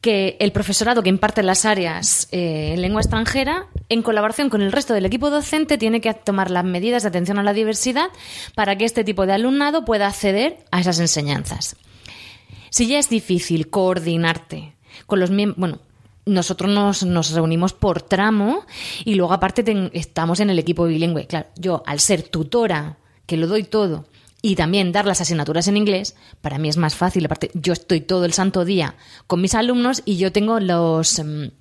que 0.03 0.35
el 0.41 0.51
profesorado 0.51 1.01
que 1.01 1.07
imparte 1.07 1.43
las 1.43 1.63
áreas 1.63 2.27
eh, 2.33 2.73
en 2.73 2.81
lengua 2.81 2.99
extranjera, 2.99 3.67
en 3.87 4.01
colaboración 4.01 4.49
con 4.49 4.61
el 4.61 4.73
resto 4.73 4.93
del 4.93 5.05
equipo 5.05 5.29
docente, 5.29 5.77
tiene 5.77 6.01
que 6.01 6.13
tomar 6.13 6.51
las 6.51 6.65
medidas 6.65 7.03
de 7.03 7.09
atención 7.09 7.39
a 7.39 7.43
la 7.43 7.53
diversidad 7.53 8.07
para 8.53 8.75
que 8.75 8.83
este 8.83 9.05
tipo 9.05 9.25
de 9.25 9.31
alumnado 9.31 9.85
pueda 9.85 10.07
acceder 10.07 10.57
a 10.71 10.81
esas 10.81 10.99
enseñanzas. 10.99 11.77
Si 12.69 12.87
ya 12.87 12.99
es 12.99 13.07
difícil 13.07 13.69
coordinarte 13.69 14.73
con 15.05 15.21
los 15.21 15.31
miembros, 15.31 15.57
bueno, 15.57 15.79
nosotros 16.25 16.71
nos, 16.71 17.03
nos, 17.03 17.31
reunimos 17.31 17.73
por 17.73 18.01
tramo 18.01 18.65
y 19.03 19.15
luego 19.15 19.33
aparte 19.33 19.63
estamos 19.93 20.39
en 20.39 20.49
el 20.49 20.59
equipo 20.59 20.85
bilingüe. 20.85 21.27
Claro, 21.27 21.47
yo 21.55 21.83
al 21.85 21.99
ser 21.99 22.23
tutora, 22.23 22.97
que 23.25 23.37
lo 23.37 23.47
doy 23.47 23.63
todo, 23.63 24.05
y 24.41 24.55
también 24.55 24.91
dar 24.91 25.05
las 25.05 25.21
asignaturas 25.21 25.69
en 25.69 25.77
inglés, 25.77 26.15
para 26.41 26.57
mí 26.57 26.67
es 26.67 26.77
más 26.77 26.95
fácil. 26.95 27.25
Aparte, 27.25 27.49
yo 27.53 27.71
estoy 27.71 28.01
todo 28.01 28.25
el 28.25 28.33
santo 28.33 28.65
día 28.65 28.95
con 29.25 29.41
mis 29.41 29.55
alumnos 29.55 30.01
y 30.05 30.17
yo 30.17 30.31
tengo 30.31 30.59
los... 30.59 31.17
Em, 31.19 31.51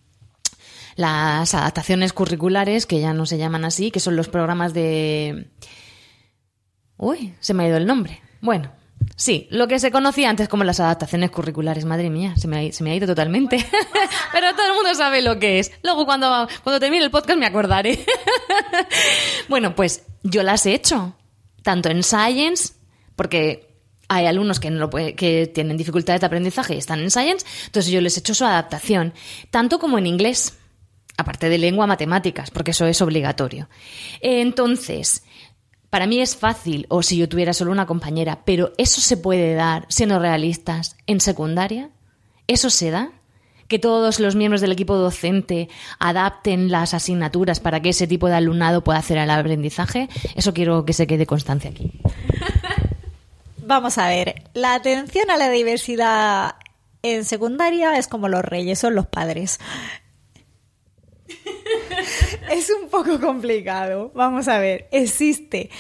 las 0.94 1.55
adaptaciones 1.55 2.12
curriculares, 2.12 2.85
que 2.85 3.01
ya 3.01 3.14
no 3.14 3.25
se 3.25 3.38
llaman 3.38 3.64
así, 3.64 3.90
que 3.90 4.01
son 4.01 4.16
los 4.16 4.29
programas 4.29 4.75
de... 4.75 5.48
Uy, 6.98 7.35
se 7.40 7.55
me 7.55 7.64
ha 7.64 7.68
ido 7.68 7.79
el 7.79 7.87
nombre. 7.87 8.20
Bueno, 8.42 8.70
Sí, 9.17 9.47
lo 9.51 9.69
que 9.69 9.79
se 9.79 9.91
conocía 9.91 10.31
antes 10.31 10.49
como 10.49 10.65
las 10.65 10.81
adaptaciones 10.81 11.31
curriculares, 11.31 11.85
madre 11.85 12.11
mía, 12.11 12.35
se 12.37 12.49
me 12.49 12.59
ha, 12.59 12.95
ido 12.95 13.07
totalmente. 13.07 13.57
Pero 14.33 14.53
todo 14.55 14.67
el 14.67 14.75
mundo 14.75 14.95
sabe 14.95 15.23
lo 15.23 15.38
que 15.38 15.59
es. 15.59 15.73
Luego 15.83 16.07
cuando, 16.07 16.49
cuando 16.62 16.81
termine 16.81 17.05
el 17.05 17.11
podcast 17.11 17.38
me 17.38 17.47
acordaré. 17.47 18.05
bueno, 19.49 19.75
pues 19.75 20.05
yo 20.23 20.43
las 20.43 20.67
he 20.67 20.75
hecho, 20.75 21.15
tanto 21.62 21.88
en 21.88 22.03
Science, 22.03 22.75
porque 23.17 23.73
hay 24.09 24.27
alumnos 24.27 24.61
que, 24.61 24.71
no 24.71 24.91
que 24.91 25.51
tienen 25.55 25.77
dificultades 25.77 26.21
de 26.21 26.27
aprendizaje 26.27 26.75
y 26.75 26.79
están 26.79 27.01
en 27.01 27.11
Science, 27.11 27.47
entonces 27.67 27.91
yo 27.91 28.01
les 28.01 28.17
he 28.17 28.21
hecho 28.21 28.35
su 28.35 28.45
adaptación, 28.45 29.15
tanto 29.51 29.79
como 29.79 29.99
en 29.99 30.07
inglés, 30.07 30.59
aparte 31.17 31.49
de 31.49 31.59
lengua, 31.59 31.87
matemáticas, 31.87 32.51
porque 32.51 32.73
eso 32.73 32.87
es 32.87 33.01
obligatorio. 33.01 33.69
Entonces, 34.21 35.23
para 35.93 36.07
mí 36.07 36.23
es 36.23 36.37
fácil, 36.37 36.87
o 36.89 37.03
si 37.03 37.19
yo 37.19 37.29
tuviera 37.29 37.53
solo 37.53 37.71
una 37.71 37.85
compañera, 37.85 38.47
pero 38.47 38.73
¿eso 38.79 39.03
se 39.03 39.19
puede 39.19 39.53
dar, 39.53 39.85
siendo 39.91 40.19
realistas, 40.19 40.97
en 41.07 41.21
secundaria? 41.21 41.91
¿Eso 42.47 42.71
se 42.71 42.91
da? 42.91 43.11
que 43.69 43.79
todos 43.79 44.19
los 44.19 44.35
miembros 44.35 44.63
del 44.63 44.73
equipo 44.73 44.97
docente 44.97 45.69
adapten 45.99 46.71
las 46.71 46.95
asignaturas 46.95 47.61
para 47.61 47.81
que 47.81 47.91
ese 47.91 48.07
tipo 48.07 48.29
de 48.29 48.35
alumnado 48.35 48.83
pueda 48.85 48.99
hacer 48.99 49.19
el 49.19 49.31
aprendizaje. 49.31 50.09
Eso 50.35 50.55
quiero 50.55 50.87
que 50.87 50.95
se 50.95 51.07
quede 51.07 51.27
constancia 51.27 51.71
aquí. 51.71 51.93
Vamos 53.59 53.99
a 53.99 54.09
ver, 54.09 54.45
la 54.55 54.75
atención 54.75 55.31
a 55.31 55.37
la 55.37 55.51
diversidad 55.51 56.57
en 57.03 57.25
secundaria 57.25 57.99
es 57.99 58.09
como 58.09 58.29
los 58.29 58.45
reyes, 58.45 58.79
son 58.79 58.95
los 58.95 59.07
padres. 59.07 59.59
Es 62.51 62.70
un 62.70 62.88
poco 62.88 63.20
complicado. 63.20 64.11
Vamos 64.14 64.48
a 64.48 64.59
ver, 64.59 64.88
existe, 64.90 65.70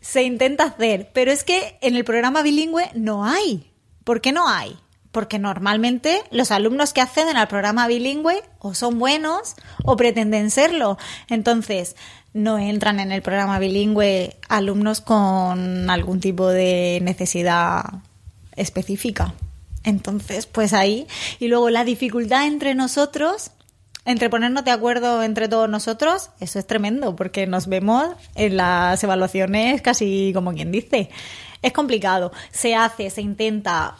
se 0.00 0.22
intenta 0.22 0.64
hacer, 0.64 1.10
pero 1.12 1.30
es 1.30 1.44
que 1.44 1.78
en 1.80 1.96
el 1.96 2.04
programa 2.04 2.42
bilingüe 2.42 2.90
no 2.94 3.24
hay. 3.24 3.70
¿Por 4.04 4.20
qué 4.20 4.32
no 4.32 4.48
hay? 4.48 4.76
porque 5.10 5.38
normalmente 5.38 6.22
los 6.30 6.50
alumnos 6.50 6.92
que 6.92 7.00
acceden 7.00 7.36
al 7.36 7.48
programa 7.48 7.88
bilingüe 7.88 8.42
o 8.58 8.74
son 8.74 8.98
buenos 8.98 9.54
o 9.84 9.96
pretenden 9.96 10.50
serlo. 10.50 10.98
Entonces, 11.28 11.96
no 12.32 12.58
entran 12.58 13.00
en 13.00 13.10
el 13.10 13.22
programa 13.22 13.58
bilingüe 13.58 14.36
alumnos 14.48 15.00
con 15.00 15.90
algún 15.90 16.20
tipo 16.20 16.48
de 16.48 17.00
necesidad 17.02 17.84
específica. 18.54 19.34
Entonces, 19.82 20.46
pues 20.46 20.72
ahí. 20.72 21.06
Y 21.38 21.48
luego 21.48 21.70
la 21.70 21.84
dificultad 21.84 22.46
entre 22.46 22.74
nosotros, 22.74 23.50
entre 24.08 24.30
ponernos 24.30 24.64
de 24.64 24.70
acuerdo 24.70 25.22
entre 25.22 25.48
todos 25.48 25.68
nosotros, 25.68 26.30
eso 26.40 26.58
es 26.58 26.66
tremendo, 26.66 27.14
porque 27.14 27.46
nos 27.46 27.66
vemos 27.66 28.08
en 28.36 28.56
las 28.56 29.04
evaluaciones 29.04 29.82
casi 29.82 30.32
como 30.32 30.54
quien 30.54 30.72
dice. 30.72 31.10
Es 31.60 31.74
complicado. 31.74 32.32
Se 32.50 32.74
hace, 32.74 33.10
se 33.10 33.20
intenta, 33.20 33.96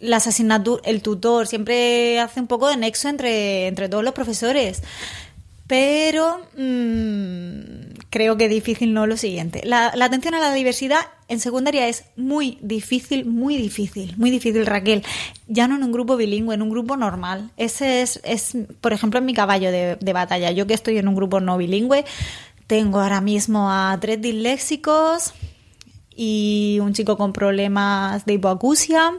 las 0.00 0.26
asignaturas, 0.26 0.82
el 0.86 1.02
tutor 1.02 1.46
siempre 1.46 2.20
hace 2.20 2.40
un 2.40 2.46
poco 2.46 2.70
de 2.70 2.78
nexo 2.78 3.10
entre, 3.10 3.66
entre 3.66 3.90
todos 3.90 4.02
los 4.02 4.14
profesores. 4.14 4.82
Pero 5.66 6.40
mmm, 6.56 7.83
creo 8.10 8.36
que 8.36 8.48
difícil 8.48 8.92
no 8.92 9.06
lo 9.06 9.16
siguiente. 9.16 9.62
La, 9.64 9.88
atención 9.88 10.34
a 10.34 10.40
la 10.40 10.52
diversidad 10.52 11.00
en 11.28 11.40
secundaria 11.40 11.88
es 11.88 12.04
muy 12.16 12.58
difícil, 12.60 13.24
muy 13.24 13.56
difícil, 13.56 14.14
muy 14.16 14.30
difícil, 14.30 14.66
Raquel. 14.66 15.02
Ya 15.46 15.68
no 15.68 15.76
en 15.76 15.82
un 15.82 15.92
grupo 15.92 16.16
bilingüe, 16.16 16.54
en 16.54 16.62
un 16.62 16.70
grupo 16.70 16.96
normal. 16.96 17.50
Ese 17.56 18.02
es, 18.02 18.20
es 18.24 18.56
por 18.80 18.92
ejemplo, 18.92 19.18
en 19.18 19.26
mi 19.26 19.34
caballo 19.34 19.70
de, 19.70 19.96
de 19.96 20.12
batalla. 20.12 20.50
Yo 20.50 20.66
que 20.66 20.74
estoy 20.74 20.98
en 20.98 21.08
un 21.08 21.14
grupo 21.14 21.40
no 21.40 21.56
bilingüe, 21.56 22.04
tengo 22.66 23.00
ahora 23.00 23.20
mismo 23.20 23.70
a 23.70 23.98
tres 24.00 24.20
disléxicos 24.20 25.34
y 26.16 26.78
un 26.80 26.94
chico 26.94 27.16
con 27.16 27.32
problemas 27.32 28.24
de 28.24 28.34
hipoacusia 28.34 29.12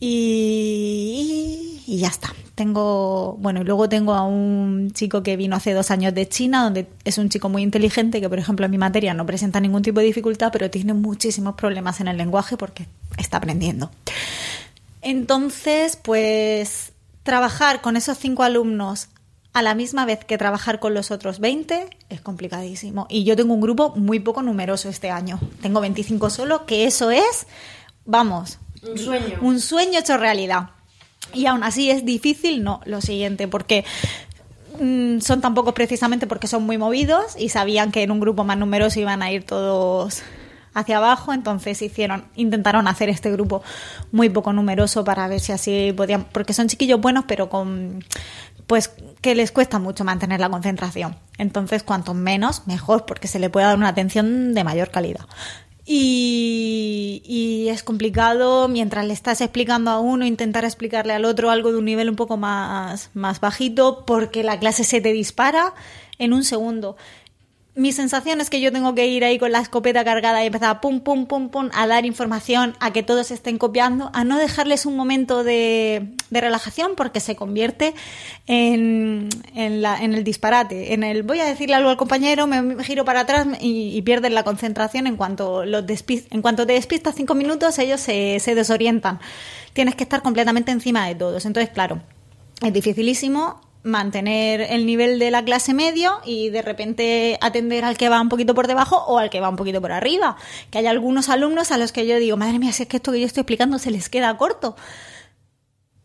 y, 0.00 1.75
y, 1.86 1.98
ya 1.98 2.08
está. 2.08 2.34
Tengo, 2.54 3.36
bueno, 3.38 3.60
y 3.60 3.64
luego 3.64 3.88
tengo 3.88 4.14
a 4.14 4.22
un 4.22 4.90
chico 4.92 5.22
que 5.22 5.36
vino 5.36 5.56
hace 5.56 5.72
dos 5.72 5.90
años 5.90 6.14
de 6.14 6.28
China, 6.28 6.64
donde 6.64 6.86
es 7.04 7.18
un 7.18 7.28
chico 7.28 7.48
muy 7.48 7.62
inteligente 7.62 8.20
que, 8.20 8.28
por 8.28 8.38
ejemplo, 8.38 8.66
en 8.66 8.70
mi 8.70 8.78
materia 8.78 9.14
no 9.14 9.24
presenta 9.26 9.60
ningún 9.60 9.82
tipo 9.82 10.00
de 10.00 10.06
dificultad, 10.06 10.50
pero 10.52 10.70
tiene 10.70 10.94
muchísimos 10.94 11.54
problemas 11.54 12.00
en 12.00 12.08
el 12.08 12.16
lenguaje 12.16 12.56
porque 12.56 12.86
está 13.18 13.38
aprendiendo. 13.38 13.90
Entonces, 15.02 15.96
pues 15.96 16.92
trabajar 17.22 17.80
con 17.80 17.96
esos 17.96 18.18
cinco 18.18 18.42
alumnos 18.42 19.08
a 19.52 19.62
la 19.62 19.74
misma 19.74 20.04
vez 20.04 20.24
que 20.24 20.36
trabajar 20.36 20.80
con 20.80 20.92
los 20.92 21.10
otros 21.10 21.40
20 21.40 21.88
es 22.10 22.20
complicadísimo. 22.20 23.06
Y 23.08 23.24
yo 23.24 23.36
tengo 23.36 23.54
un 23.54 23.60
grupo 23.62 23.94
muy 23.96 24.20
poco 24.20 24.42
numeroso 24.42 24.90
este 24.90 25.10
año. 25.10 25.40
Tengo 25.62 25.80
25 25.80 26.28
solo, 26.28 26.66
que 26.66 26.84
eso 26.84 27.10
es, 27.10 27.46
vamos, 28.04 28.58
un 28.82 28.98
sueño. 28.98 29.38
Un 29.40 29.60
sueño 29.60 29.98
hecho 29.98 30.18
realidad. 30.18 30.70
Y 31.32 31.46
aún 31.46 31.62
así 31.62 31.90
es 31.90 32.04
difícil, 32.04 32.62
no, 32.62 32.80
lo 32.84 33.00
siguiente, 33.00 33.48
porque 33.48 33.84
mmm, 34.80 35.18
son 35.20 35.40
tan 35.40 35.54
pocos 35.54 35.74
precisamente 35.74 36.26
porque 36.26 36.46
son 36.46 36.64
muy 36.64 36.78
movidos 36.78 37.36
y 37.38 37.48
sabían 37.48 37.92
que 37.92 38.02
en 38.02 38.10
un 38.10 38.20
grupo 38.20 38.44
más 38.44 38.56
numeroso 38.58 39.00
iban 39.00 39.22
a 39.22 39.30
ir 39.30 39.44
todos 39.44 40.22
hacia 40.74 40.98
abajo, 40.98 41.32
entonces 41.32 41.80
hicieron, 41.80 42.26
intentaron 42.36 42.86
hacer 42.86 43.08
este 43.08 43.32
grupo 43.32 43.62
muy 44.12 44.28
poco 44.28 44.52
numeroso 44.52 45.04
para 45.04 45.26
ver 45.26 45.40
si 45.40 45.52
así 45.52 45.94
podían, 45.96 46.24
porque 46.24 46.52
son 46.52 46.68
chiquillos 46.68 47.00
buenos, 47.00 47.24
pero 47.26 47.48
con 47.48 48.04
pues 48.66 48.90
que 49.20 49.34
les 49.34 49.52
cuesta 49.52 49.78
mucho 49.78 50.04
mantener 50.04 50.40
la 50.40 50.50
concentración. 50.50 51.16
Entonces, 51.38 51.82
cuanto 51.82 52.14
menos, 52.14 52.66
mejor, 52.66 53.06
porque 53.06 53.28
se 53.28 53.38
le 53.38 53.48
puede 53.48 53.66
dar 53.66 53.76
una 53.76 53.88
atención 53.88 54.54
de 54.54 54.64
mayor 54.64 54.90
calidad. 54.90 55.26
Y, 55.88 57.22
y, 57.24 57.68
es 57.68 57.84
complicado 57.84 58.66
mientras 58.66 59.06
le 59.06 59.12
estás 59.12 59.40
explicando 59.40 59.92
a 59.92 60.00
uno 60.00 60.26
intentar 60.26 60.64
explicarle 60.64 61.12
al 61.12 61.24
otro 61.24 61.48
algo 61.48 61.70
de 61.70 61.78
un 61.78 61.84
nivel 61.84 62.10
un 62.10 62.16
poco 62.16 62.36
más, 62.36 63.10
más 63.14 63.38
bajito 63.38 64.04
porque 64.04 64.42
la 64.42 64.58
clase 64.58 64.82
se 64.82 65.00
te 65.00 65.12
dispara 65.12 65.74
en 66.18 66.32
un 66.32 66.42
segundo 66.42 66.96
mi 67.76 67.92
sensación 67.92 68.40
es 68.40 68.48
que 68.48 68.62
yo 68.62 68.72
tengo 68.72 68.94
que 68.94 69.06
ir 69.06 69.22
ahí 69.22 69.38
con 69.38 69.52
la 69.52 69.60
escopeta 69.60 70.02
cargada 70.02 70.42
y 70.42 70.46
empezar 70.46 70.70
a 70.70 70.80
pum, 70.80 71.00
pum, 71.00 71.26
pum, 71.26 71.50
pum, 71.50 71.68
a 71.74 71.86
dar 71.86 72.06
información, 72.06 72.74
a 72.80 72.90
que 72.94 73.02
todos 73.02 73.30
estén 73.30 73.58
copiando, 73.58 74.10
a 74.14 74.24
no 74.24 74.38
dejarles 74.38 74.86
un 74.86 74.96
momento 74.96 75.44
de, 75.44 76.14
de 76.30 76.40
relajación 76.40 76.92
porque 76.96 77.20
se 77.20 77.36
convierte 77.36 77.92
en, 78.46 79.28
en, 79.54 79.82
la, 79.82 80.02
en, 80.02 80.14
el 80.14 80.24
disparate, 80.24 80.94
en 80.94 81.04
el 81.04 81.22
voy 81.22 81.40
a 81.40 81.44
decirle 81.44 81.74
algo 81.74 81.90
al 81.90 81.98
compañero, 81.98 82.46
me, 82.46 82.82
giro 82.82 83.04
para 83.04 83.20
atrás 83.20 83.46
y, 83.60 83.94
y, 83.94 84.00
pierden 84.00 84.34
la 84.34 84.42
concentración 84.42 85.06
en 85.06 85.16
cuanto, 85.16 85.66
los 85.66 85.84
en 86.08 86.40
cuanto 86.40 86.66
te 86.66 86.72
despistas 86.72 87.14
cinco 87.14 87.34
minutos 87.34 87.78
ellos 87.78 88.00
se, 88.00 88.40
se 88.40 88.54
desorientan. 88.54 89.20
Tienes 89.74 89.94
que 89.94 90.04
estar 90.04 90.22
completamente 90.22 90.72
encima 90.72 91.06
de 91.06 91.14
todos. 91.14 91.44
Entonces, 91.44 91.70
claro, 91.74 92.00
es 92.62 92.72
dificilísimo 92.72 93.65
mantener 93.86 94.60
el 94.60 94.84
nivel 94.84 95.18
de 95.18 95.30
la 95.30 95.44
clase 95.44 95.72
medio 95.72 96.20
y 96.24 96.50
de 96.50 96.60
repente 96.60 97.38
atender 97.40 97.84
al 97.84 97.96
que 97.96 98.08
va 98.08 98.20
un 98.20 98.28
poquito 98.28 98.54
por 98.54 98.66
debajo 98.66 98.96
o 99.06 99.18
al 99.18 99.30
que 99.30 99.40
va 99.40 99.48
un 99.48 99.56
poquito 99.56 99.80
por 99.80 99.92
arriba. 99.92 100.36
Que 100.70 100.78
hay 100.78 100.86
algunos 100.86 101.28
alumnos 101.28 101.70
a 101.70 101.78
los 101.78 101.92
que 101.92 102.06
yo 102.06 102.16
digo, 102.16 102.36
madre 102.36 102.58
mía, 102.58 102.72
si 102.72 102.82
es 102.82 102.88
que 102.88 102.96
esto 102.98 103.12
que 103.12 103.20
yo 103.20 103.26
estoy 103.26 103.42
explicando 103.42 103.78
se 103.78 103.90
les 103.90 104.08
queda 104.08 104.36
corto. 104.36 104.76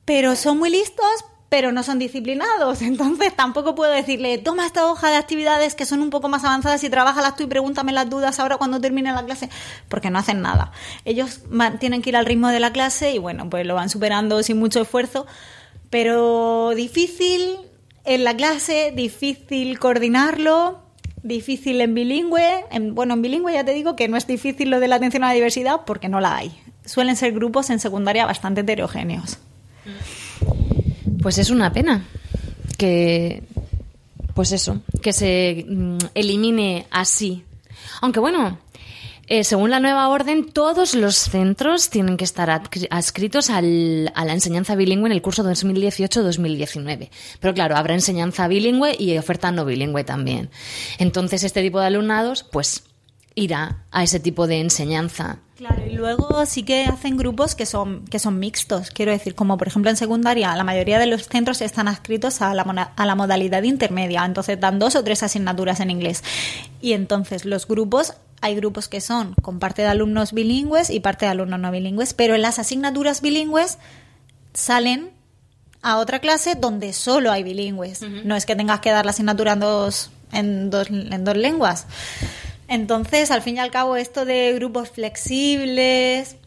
Pero 0.05 0.35
son 0.35 0.59
muy 0.59 0.69
listos, 0.69 1.05
pero 1.49 1.71
no 1.71 1.83
son 1.83 1.97
disciplinados. 1.97 2.81
Entonces 2.83 3.35
tampoco 3.35 3.75
puedo 3.75 3.91
decirle, 3.91 4.37
toma 4.37 4.65
esta 4.65 4.85
hoja 4.85 5.09
de 5.09 5.17
actividades 5.17 5.75
que 5.75 5.85
son 5.85 6.01
un 6.01 6.11
poco 6.11 6.29
más 6.29 6.43
avanzadas 6.43 6.83
y 6.83 6.89
trabájalas 6.89 7.35
tú 7.35 7.43
y 7.43 7.47
pregúntame 7.47 7.91
las 7.91 8.09
dudas 8.09 8.39
ahora 8.39 8.57
cuando 8.57 8.79
termine 8.79 9.11
la 9.11 9.25
clase, 9.25 9.49
porque 9.89 10.11
no 10.11 10.19
hacen 10.19 10.41
nada. 10.41 10.71
Ellos 11.03 11.41
tienen 11.79 12.01
que 12.01 12.11
ir 12.11 12.15
al 12.15 12.25
ritmo 12.25 12.49
de 12.49 12.59
la 12.59 12.71
clase 12.71 13.11
y 13.11 13.17
bueno, 13.17 13.49
pues 13.49 13.65
lo 13.65 13.75
van 13.75 13.89
superando 13.89 14.41
sin 14.43 14.59
mucho 14.59 14.81
esfuerzo. 14.81 15.25
Pero 15.89 16.71
difícil, 16.73 17.57
en 18.05 18.23
la 18.23 18.35
clase, 18.35 18.91
difícil 18.95 19.79
coordinarlo, 19.79 20.79
difícil 21.23 21.81
en 21.81 21.93
bilingüe. 21.93 22.65
En, 22.71 22.95
bueno, 22.95 23.13
en 23.13 23.21
bilingüe 23.21 23.53
ya 23.53 23.63
te 23.63 23.73
digo 23.73 23.95
que 23.95 24.07
no 24.07 24.17
es 24.17 24.27
difícil 24.27 24.69
lo 24.69 24.79
de 24.79 24.87
la 24.87 24.95
atención 24.95 25.23
a 25.23 25.27
la 25.27 25.33
diversidad 25.33 25.81
porque 25.85 26.09
no 26.09 26.19
la 26.19 26.35
hay. 26.35 26.51
Suelen 26.85 27.15
ser 27.15 27.33
grupos 27.33 27.69
en 27.69 27.79
secundaria 27.79 28.25
bastante 28.25 28.61
heterogéneos. 28.61 29.37
Pues 31.21 31.37
es 31.37 31.51
una 31.51 31.71
pena 31.71 32.05
que, 32.77 33.43
pues 34.33 34.51
eso, 34.51 34.81
que 35.01 35.13
se 35.13 35.65
mm, 35.67 35.97
elimine 36.15 36.87
así. 36.89 37.43
Aunque 38.01 38.19
bueno, 38.19 38.57
eh, 39.33 39.45
según 39.45 39.69
la 39.69 39.79
nueva 39.79 40.09
orden, 40.09 40.51
todos 40.51 40.93
los 40.93 41.15
centros 41.15 41.89
tienen 41.89 42.17
que 42.17 42.25
estar 42.25 42.49
adscritos 42.49 43.49
a 43.49 43.61
la 43.61 44.33
enseñanza 44.33 44.75
bilingüe 44.75 45.07
en 45.07 45.13
el 45.13 45.21
curso 45.21 45.41
2018-2019. 45.45 47.09
Pero 47.39 47.53
claro, 47.53 47.77
habrá 47.77 47.93
enseñanza 47.93 48.49
bilingüe 48.49 48.93
y 48.99 49.17
oferta 49.17 49.53
no 49.53 49.63
bilingüe 49.63 50.03
también. 50.03 50.49
Entonces, 50.97 51.45
este 51.45 51.61
tipo 51.61 51.79
de 51.79 51.85
alumnados, 51.85 52.43
pues 52.43 52.83
irá 53.33 53.85
a 53.89 54.03
ese 54.03 54.19
tipo 54.19 54.47
de 54.47 54.59
enseñanza. 54.59 55.39
Claro, 55.61 55.85
y 55.85 55.91
luego 55.91 56.43
sí 56.47 56.63
que 56.63 56.85
hacen 56.85 57.17
grupos 57.17 57.53
que 57.53 57.67
son, 57.67 58.03
que 58.05 58.17
son 58.17 58.39
mixtos, 58.39 58.89
quiero 58.89 59.11
decir, 59.11 59.35
como 59.35 59.59
por 59.59 59.67
ejemplo 59.67 59.91
en 59.91 59.95
secundaria, 59.95 60.55
la 60.55 60.63
mayoría 60.63 60.97
de 60.97 61.05
los 61.05 61.27
centros 61.27 61.61
están 61.61 61.87
adscritos 61.87 62.41
a 62.41 62.55
la, 62.55 62.63
a 62.63 63.05
la 63.05 63.13
modalidad 63.13 63.61
intermedia, 63.61 64.25
entonces 64.25 64.59
dan 64.59 64.79
dos 64.79 64.95
o 64.95 65.03
tres 65.03 65.21
asignaturas 65.21 65.79
en 65.79 65.91
inglés. 65.91 66.23
Y 66.81 66.93
entonces 66.93 67.45
los 67.45 67.67
grupos 67.67 68.15
hay 68.41 68.55
grupos 68.55 68.87
que 68.87 69.01
son 69.01 69.35
con 69.43 69.59
parte 69.59 69.83
de 69.83 69.89
alumnos 69.89 70.33
bilingües 70.33 70.89
y 70.89 70.99
parte 70.99 71.25
de 71.25 71.31
alumnos 71.33 71.59
no 71.59 71.69
bilingües, 71.69 72.15
pero 72.15 72.33
en 72.33 72.41
las 72.41 72.57
asignaturas 72.57 73.21
bilingües 73.21 73.77
salen 74.55 75.11
a 75.83 75.99
otra 75.99 76.17
clase 76.17 76.55
donde 76.55 76.91
solo 76.91 77.31
hay 77.31 77.43
bilingües. 77.43 78.01
Uh 78.01 78.05
-huh. 78.05 78.23
No 78.23 78.35
es 78.35 78.47
que 78.47 78.55
tengas 78.55 78.79
que 78.79 78.89
dar 78.89 79.05
la 79.05 79.11
asignatura 79.11 79.53
en 79.53 79.59
dos, 79.59 80.09
en 80.31 80.71
dos, 80.71 80.89
en 80.89 81.23
dos 81.23 81.37
lenguas. 81.37 81.85
Entonces, 82.71 83.31
al 83.31 83.41
fin 83.41 83.57
y 83.57 83.59
al 83.59 83.69
cabo, 83.69 83.97
esto 83.97 84.23
de 84.23 84.53
grupos 84.53 84.91
flexibles, 84.91 86.37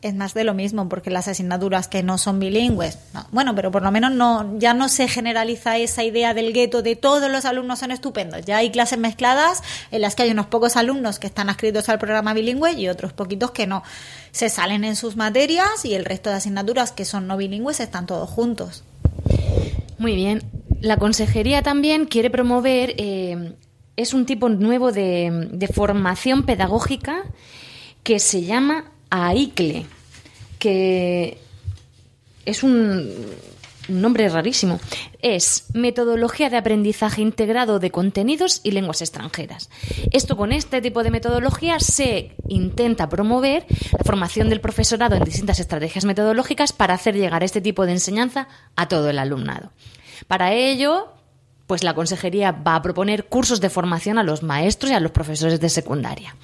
es 0.00 0.14
más 0.14 0.32
de 0.32 0.44
lo 0.44 0.54
mismo, 0.54 0.88
porque 0.88 1.10
las 1.10 1.28
asignaturas 1.28 1.88
que 1.88 2.02
no 2.02 2.16
son 2.16 2.40
bilingües, 2.40 2.98
no. 3.12 3.26
bueno, 3.32 3.54
pero 3.54 3.70
por 3.70 3.82
lo 3.82 3.90
menos 3.90 4.12
no, 4.12 4.58
ya 4.58 4.72
no 4.72 4.88
se 4.88 5.08
generaliza 5.08 5.76
esa 5.76 6.04
idea 6.04 6.32
del 6.32 6.54
gueto 6.54 6.80
de 6.80 6.96
todos 6.96 7.30
los 7.30 7.44
alumnos 7.44 7.80
son 7.80 7.90
estupendos. 7.90 8.46
Ya 8.46 8.56
hay 8.56 8.70
clases 8.70 8.98
mezcladas 8.98 9.62
en 9.90 10.00
las 10.00 10.14
que 10.14 10.22
hay 10.22 10.30
unos 10.30 10.46
pocos 10.46 10.74
alumnos 10.78 11.18
que 11.18 11.26
están 11.26 11.50
adscritos 11.50 11.90
al 11.90 11.98
programa 11.98 12.32
bilingüe 12.32 12.72
y 12.72 12.88
otros 12.88 13.12
poquitos 13.12 13.50
que 13.50 13.66
no. 13.66 13.82
Se 14.30 14.48
salen 14.48 14.84
en 14.84 14.96
sus 14.96 15.16
materias 15.16 15.84
y 15.84 15.94
el 15.94 16.06
resto 16.06 16.30
de 16.30 16.36
asignaturas 16.36 16.92
que 16.92 17.04
son 17.04 17.26
no 17.26 17.36
bilingües 17.36 17.80
están 17.80 18.06
todos 18.06 18.30
juntos. 18.30 18.84
Muy 19.98 20.14
bien. 20.14 20.44
La 20.80 20.96
consejería 20.96 21.60
también 21.62 22.06
quiere 22.06 22.30
promover, 22.30 22.94
eh, 22.96 23.52
es 23.98 24.14
un 24.14 24.26
tipo 24.26 24.48
nuevo 24.48 24.92
de, 24.92 25.68
formación 25.74 26.44
pedagógica 26.44 27.24
que 28.04 28.20
se 28.20 28.42
llama 28.42 28.92
AICLE, 29.10 29.86
que 30.60 31.38
es 32.44 32.62
un, 32.62 33.10
un 33.88 34.00
nombre 34.00 34.28
rarísimo. 34.28 34.78
Es 35.20 35.64
Metodología 35.74 36.48
de 36.48 36.58
Aprendizaje 36.58 37.22
Integrado 37.22 37.80
de 37.80 37.90
Contenidos 37.90 38.60
y 38.62 38.70
Lenguas 38.70 39.02
Extranjeras. 39.02 39.68
Esto 40.12 40.36
con 40.36 40.52
este 40.52 40.80
tipo 40.80 41.02
de 41.02 41.10
metodología 41.10 41.80
se 41.80 42.36
intenta 42.46 43.08
promover 43.08 43.66
la 43.90 44.04
formación 44.04 44.48
del 44.48 44.60
profesorado 44.60 45.16
en 45.16 45.24
distintas 45.24 45.58
estrategias 45.58 46.04
metodológicas 46.04 46.72
para 46.72 46.94
hacer 46.94 47.16
llegar 47.16 47.42
este 47.42 47.60
tipo 47.60 47.84
de 47.84 47.92
enseñanza 47.92 48.46
a 48.76 48.86
todo 48.86 49.10
el 49.10 49.18
alumnado. 49.18 49.72
Para 50.28 50.52
ello, 50.52 51.17
pues 51.68 51.84
la 51.84 51.94
consejería 51.94 52.50
va 52.50 52.74
a 52.76 52.82
proponer 52.82 53.26
cursos 53.26 53.60
de 53.60 53.68
formación 53.68 54.18
a 54.18 54.24
los 54.24 54.42
maestros 54.42 54.90
y 54.90 54.94
a 54.94 55.00
los 55.00 55.12
profesores 55.12 55.60
de 55.60 55.68
secundaria. 55.68 56.34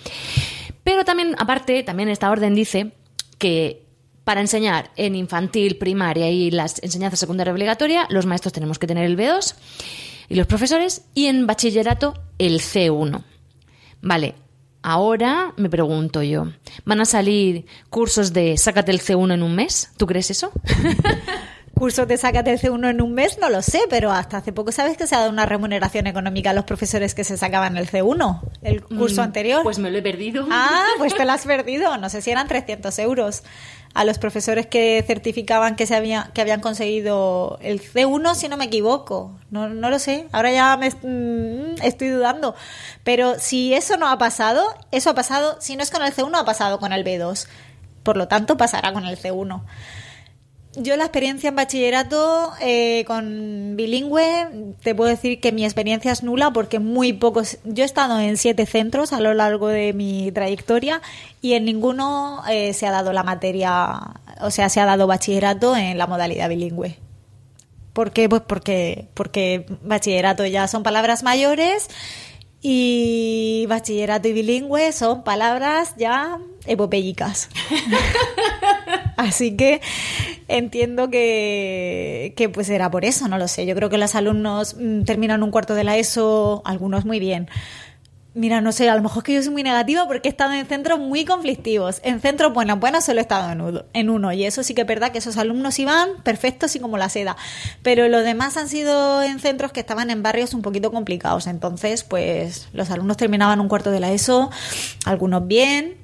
Pero 0.85 1.05
también, 1.05 1.35
aparte, 1.39 1.83
también 1.83 2.11
esta 2.11 2.31
orden 2.31 2.55
dice 2.55 2.93
que 3.39 3.83
para 4.23 4.43
enseñar 4.43 4.91
en 4.97 5.17
infantil, 5.17 5.79
primaria 5.79 6.31
y 6.31 6.51
las 6.51 6.81
enseñanzas 6.83 7.21
secundaria 7.21 7.55
obligatoria, 7.55 8.07
los 8.11 8.27
maestros 8.27 8.53
tenemos 8.53 8.79
que 8.79 8.87
tener 8.87 9.07
el 9.07 9.17
B2 9.17 9.55
y 10.29 10.35
los 10.35 10.47
profesores, 10.47 11.07
y 11.15 11.27
en 11.27 11.47
bachillerato 11.47 12.15
el 12.39 12.61
C1. 12.61 13.23
Vale, 14.03 14.35
ahora 14.83 15.55
me 15.57 15.71
pregunto 15.71 16.23
yo, 16.23 16.53
¿van 16.85 17.01
a 17.01 17.07
salir 17.07 17.65
cursos 17.89 18.35
de 18.35 18.59
sácate 18.59 18.93
el 18.93 19.01
C1 19.01 19.35
en 19.35 19.43
un 19.43 19.55
mes? 19.55 19.91
¿Tú 19.97 20.07
crees 20.07 20.31
eso? 20.31 20.53
cursos 21.75 22.07
de 22.09 22.17
Sácate 22.17 22.53
el 22.53 22.61
C1 22.61 22.91
en 22.91 23.01
un 23.03 23.15
mes, 23.15 23.39
no 23.39 23.51
lo 23.51 23.61
sé, 23.63 23.81
pero 23.91 24.11
hasta 24.13 24.39
hace 24.39 24.53
poco 24.53 24.73
sabes 24.73 24.97
que 24.97 25.07
se 25.07 25.15
ha 25.15 25.19
dado 25.19 25.31
una 25.31 25.47
remuneración 25.47 26.07
económica 26.07 26.51
a 26.51 26.53
los 26.53 26.65
profesores 26.65 27.15
que 27.15 27.25
se 27.25 27.37
sacaban 27.37 27.77
el 27.77 27.89
C1, 27.91 28.41
el 28.63 28.83
curso 28.83 29.21
Mm, 29.21 29.25
anterior. 29.25 29.63
Pues 29.63 29.79
me 29.79 29.91
lo 29.91 29.99
he 29.99 30.03
perdido. 30.03 30.47
Ah, 30.51 30.87
pues 30.99 31.15
te 31.15 31.25
lo 31.25 31.33
has 31.33 31.45
perdido. 31.47 31.97
No 31.99 32.09
sé 32.09 32.23
si 32.23 32.31
eran 32.31 32.49
300 32.49 32.99
euros 33.01 33.43
a 33.93 34.05
los 34.05 34.19
profesores 34.19 34.67
que 34.67 35.05
certificaban 35.07 35.77
que 35.77 35.87
se 35.87 35.95
había, 35.95 36.31
que 36.35 36.41
habían 36.41 36.61
conseguido 36.61 37.59
el 37.63 37.81
C1, 37.81 38.35
si 38.35 38.49
no 38.49 38.57
me 38.57 38.65
equivoco. 38.65 39.33
No, 39.51 39.69
no 39.69 39.91
lo 39.91 39.99
sé. 39.99 40.27
Ahora 40.33 40.51
ya 40.53 40.77
me 40.77 40.91
mm, 40.91 41.83
estoy 41.83 42.09
dudando. 42.09 42.55
Pero 43.05 43.39
si 43.39 43.75
eso 43.75 43.97
no 43.97 44.09
ha 44.09 44.19
pasado, 44.19 44.65
eso 44.91 45.11
ha 45.11 45.15
pasado. 45.15 45.57
Si 45.61 45.77
no 45.77 45.83
es 45.83 45.91
con 45.91 46.03
el 46.03 46.13
C1, 46.15 46.35
ha 46.37 46.45
pasado 46.45 46.79
con 46.79 46.93
el 46.93 47.05
B2. 47.05 47.47
Por 48.03 48.17
lo 48.17 48.29
tanto, 48.29 48.57
pasará 48.57 48.93
con 48.93 49.07
el 49.07 49.19
C1. 49.19 49.63
Yo 50.77 50.97
la 50.97 51.05
experiencia 51.05 51.51
en 51.51 51.57
bachillerato 51.57 52.53
eh, 52.61 53.05
con 53.07 53.77
bilingüe, 53.77 54.75
te 54.83 54.95
puedo 54.95 55.09
decir 55.09 55.41
que 55.41 55.53
mi 55.53 55.65
experiencia 55.65 56.11
es 56.11 56.25
nula 56.25 56.53
porque 56.53 56.81
muy 56.81 57.13
pocos... 57.13 57.59
Yo 57.65 57.85
he 57.85 57.87
estado 57.87 58.19
en 58.19 58.37
siete 58.37 58.67
centros 58.67 59.13
a 59.13 59.21
lo 59.21 59.35
largo 59.35 59.69
de 59.69 59.93
mi 59.93 60.33
trayectoria 60.33 61.01
y 61.41 61.53
en 61.53 61.65
ninguno 61.65 62.43
eh, 62.51 62.73
se 62.73 62.87
ha 62.89 62.91
dado 62.91 63.13
la 63.13 63.23
materia, 63.23 64.01
o 64.41 64.51
sea, 64.51 64.69
se 64.69 64.81
ha 64.81 64.85
dado 64.85 65.07
bachillerato 65.07 65.77
en 65.77 65.97
la 65.97 66.09
modalidad 66.09 66.49
bilingüe. 66.49 66.99
¿Por 67.93 68.11
qué? 68.11 68.29
Pues 68.29 68.43
porque, 68.45 69.07
porque 69.15 69.67
bachillerato 69.83 70.45
ya 70.45 70.67
son 70.67 70.83
palabras 70.83 71.23
mayores 71.23 71.89
y 72.67 73.67
bachillerato 73.69 74.27
y 74.27 74.33
bilingüe 74.33 74.91
son 74.93 75.23
palabras 75.23 75.95
ya 75.99 76.39
epopélicas. 76.65 77.51
Así 79.19 79.55
que 79.55 79.83
entiendo 80.49 81.11
que, 81.11 82.33
que 82.39 82.49
pues 82.49 82.71
era 82.71 82.91
por 82.91 83.05
eso, 83.05 83.29
no 83.29 83.37
lo 83.37 83.49
sé. 83.49 83.67
Yo 83.67 83.75
creo 83.75 83.91
que 83.91 83.99
los 83.99 84.15
alumnos 84.15 84.77
mm, 84.81 85.03
terminan 85.03 85.43
un 85.43 85.51
cuarto 85.51 85.75
de 85.75 85.85
la 85.85 85.99
ESO, 85.99 86.63
algunos 86.65 87.05
muy 87.05 87.21
bien. 87.21 87.51
Mira, 88.37 88.61
no 88.61 88.73
sé, 88.73 88.91
a 88.91 88.97
lo 88.97 89.03
mejor 89.03 89.19
es 89.19 89.25
que 89.25 89.35
yo 89.35 89.43
soy 89.45 89.53
muy 89.53 89.63
negativa 89.63 90.09
porque 90.09 90.27
he 90.27 90.31
estado 90.31 90.55
en 90.55 90.67
centros 90.67 90.99
muy 90.99 91.25
conflictivos. 91.25 92.01
En 92.03 92.21
centros 92.21 92.53
buenos, 92.53 92.81
buenos 92.81 93.05
solo 93.05 93.21
he 93.21 93.23
estado 93.23 93.53
en 93.53 93.61
uno, 93.61 93.85
en 93.93 94.11
uno. 94.11 94.33
Y 94.33 94.45
eso 94.45 94.65
sí 94.65 94.75
que 94.75 94.81
es 94.81 94.87
verdad 94.89 95.13
que 95.13 95.19
esos 95.19 95.37
alumnos 95.37 95.79
iban 95.79 96.21
perfectos 96.25 96.75
y 96.75 96.81
como 96.81 96.99
la 96.99 97.09
seda. 97.09 97.37
Pero 97.85 98.09
los 98.09 98.25
demás 98.25 98.57
han 98.57 98.69
sido 98.69 99.23
en 99.23 99.39
centros 99.39 99.71
que 99.71 99.79
estaban 99.79 100.11
en 100.11 100.25
barrios 100.25 100.53
un 100.53 100.63
poquito 100.63 100.91
complicados. 100.91 101.47
Entonces, 101.47 102.03
pues 102.03 102.69
los 102.73 102.91
alumnos 102.91 103.17
terminaban 103.17 103.61
un 103.61 103.69
cuarto 103.69 103.93
de 103.93 104.01
la 104.01 104.11
ESO, 104.11 104.51
algunos 105.05 105.47
bien, 105.47 105.97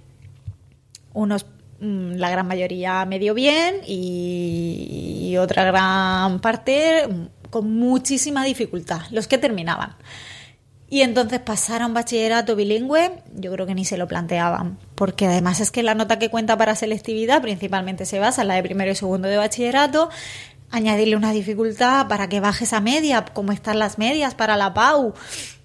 unos 1.12 1.46
mm, 1.80 2.12
la 2.12 2.30
gran 2.30 2.46
mayoría 2.46 3.04
medio 3.06 3.34
bien 3.34 3.80
y, 3.84 5.36
otra 5.36 5.64
gran 5.64 6.40
parte 6.40 7.08
mm, 7.08 7.48
con 7.50 7.72
muchísima 7.74 8.44
dificultad, 8.44 9.00
los 9.10 9.26
que 9.26 9.36
terminaban. 9.36 9.96
Y 10.92 11.02
entonces 11.02 11.38
pasar 11.38 11.82
a 11.82 11.86
un 11.86 11.94
bachillerato 11.94 12.56
bilingüe, 12.56 13.22
yo 13.36 13.52
creo 13.52 13.64
que 13.64 13.76
ni 13.76 13.84
se 13.84 13.96
lo 13.96 14.08
planteaban, 14.08 14.76
porque 14.96 15.26
además 15.26 15.60
es 15.60 15.70
que 15.70 15.84
la 15.84 15.94
nota 15.94 16.18
que 16.18 16.30
cuenta 16.30 16.58
para 16.58 16.74
selectividad 16.74 17.40
principalmente 17.40 18.04
se 18.06 18.18
basa 18.18 18.42
en 18.42 18.48
la 18.48 18.54
de 18.54 18.64
primero 18.64 18.90
y 18.90 18.96
segundo 18.96 19.28
de 19.28 19.36
bachillerato, 19.36 20.10
añadirle 20.72 21.14
una 21.14 21.30
dificultad 21.30 22.08
para 22.08 22.28
que 22.28 22.40
baje 22.40 22.64
esa 22.64 22.80
media, 22.80 23.24
como 23.24 23.52
están 23.52 23.78
las 23.78 23.98
medias 23.98 24.34
para 24.34 24.56
la 24.56 24.74
PAU, 24.74 25.14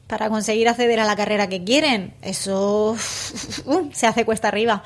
para 0.06 0.30
conseguir 0.30 0.70
acceder 0.70 1.00
a 1.00 1.06
la 1.06 1.16
carrera 1.16 1.50
que 1.50 1.64
quieren, 1.64 2.14
eso 2.22 2.96
uh, 3.66 3.90
se 3.94 4.06
hace 4.06 4.26
cuesta 4.26 4.50
arriba. 4.50 4.84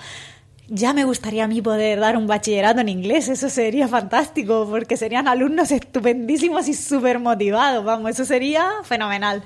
Ya 0.69 0.93
me 0.93 1.04
gustaría 1.04 1.43
a 1.43 1.47
mí 1.47 1.62
poder 1.62 1.99
dar 1.99 2.15
un 2.15 2.28
bachillerato 2.28 2.80
en 2.80 2.88
inglés, 2.88 3.28
eso 3.28 3.49
sería 3.49 3.89
fantástico, 3.89 4.65
porque 4.69 4.95
serían 4.95 5.28
alumnos 5.28 5.69
estupendísimos 5.71 6.69
y 6.69 6.75
súper 6.75 7.19
motivados, 7.19 7.84
vamos, 7.84 8.12
eso 8.12 8.23
sería 8.23 8.69
fenomenal. 8.84 9.43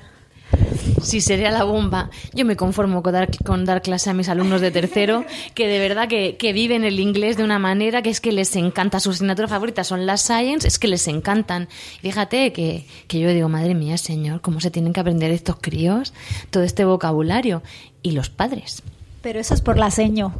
Sí, 1.01 1.21
sería 1.21 1.51
la 1.51 1.63
bomba. 1.63 2.09
Yo 2.33 2.45
me 2.45 2.55
conformo 2.55 3.03
con 3.03 3.13
dar, 3.13 3.29
con 3.43 3.65
dar 3.65 3.81
clase 3.81 4.09
a 4.09 4.13
mis 4.13 4.29
alumnos 4.29 4.61
de 4.61 4.71
tercero, 4.71 5.25
que 5.53 5.67
de 5.67 5.79
verdad 5.79 6.07
que, 6.07 6.37
que 6.37 6.53
viven 6.53 6.83
el 6.83 6.99
inglés 6.99 7.37
de 7.37 7.43
una 7.43 7.59
manera 7.59 8.01
que 8.01 8.09
es 8.09 8.21
que 8.21 8.31
les 8.31 8.55
encanta. 8.55 8.99
Sus 8.99 9.15
asignaturas 9.15 9.49
favoritas 9.49 9.87
son 9.87 10.05
las 10.05 10.21
science, 10.21 10.67
es 10.67 10.79
que 10.79 10.87
les 10.87 11.07
encantan. 11.07 11.67
Fíjate 12.01 12.53
que, 12.53 12.85
que 13.07 13.19
yo 13.19 13.29
digo, 13.29 13.49
madre 13.49 13.75
mía, 13.75 13.97
señor, 13.97 14.41
¿cómo 14.41 14.59
se 14.59 14.71
tienen 14.71 14.93
que 14.93 14.99
aprender 14.99 15.31
estos 15.31 15.57
críos 15.59 16.13
todo 16.49 16.63
este 16.63 16.85
vocabulario? 16.85 17.63
Y 18.01 18.11
los 18.11 18.29
padres. 18.29 18.83
Pero 19.21 19.39
eso 19.39 19.53
es 19.53 19.61
por 19.61 19.77
la 19.77 19.89
seño. 19.89 20.33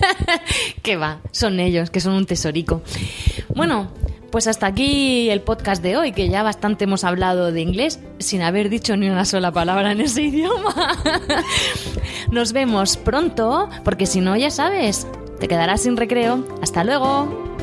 que 0.82 0.96
va, 0.96 1.20
son 1.30 1.58
ellos, 1.58 1.88
que 1.88 2.00
son 2.00 2.12
un 2.12 2.26
tesorico. 2.26 2.82
Bueno, 3.54 3.90
pues 4.34 4.48
hasta 4.48 4.66
aquí 4.66 5.30
el 5.30 5.42
podcast 5.42 5.80
de 5.80 5.96
hoy, 5.96 6.10
que 6.10 6.28
ya 6.28 6.42
bastante 6.42 6.86
hemos 6.86 7.04
hablado 7.04 7.52
de 7.52 7.60
inglés 7.60 8.00
sin 8.18 8.42
haber 8.42 8.68
dicho 8.68 8.96
ni 8.96 9.08
una 9.08 9.24
sola 9.24 9.52
palabra 9.52 9.92
en 9.92 10.00
ese 10.00 10.22
idioma. 10.22 10.74
Nos 12.32 12.52
vemos 12.52 12.96
pronto, 12.96 13.68
porque 13.84 14.06
si 14.06 14.20
no, 14.20 14.36
ya 14.36 14.50
sabes, 14.50 15.06
te 15.38 15.46
quedarás 15.46 15.82
sin 15.82 15.96
recreo. 15.96 16.44
Hasta 16.60 16.82
luego. 16.82 17.53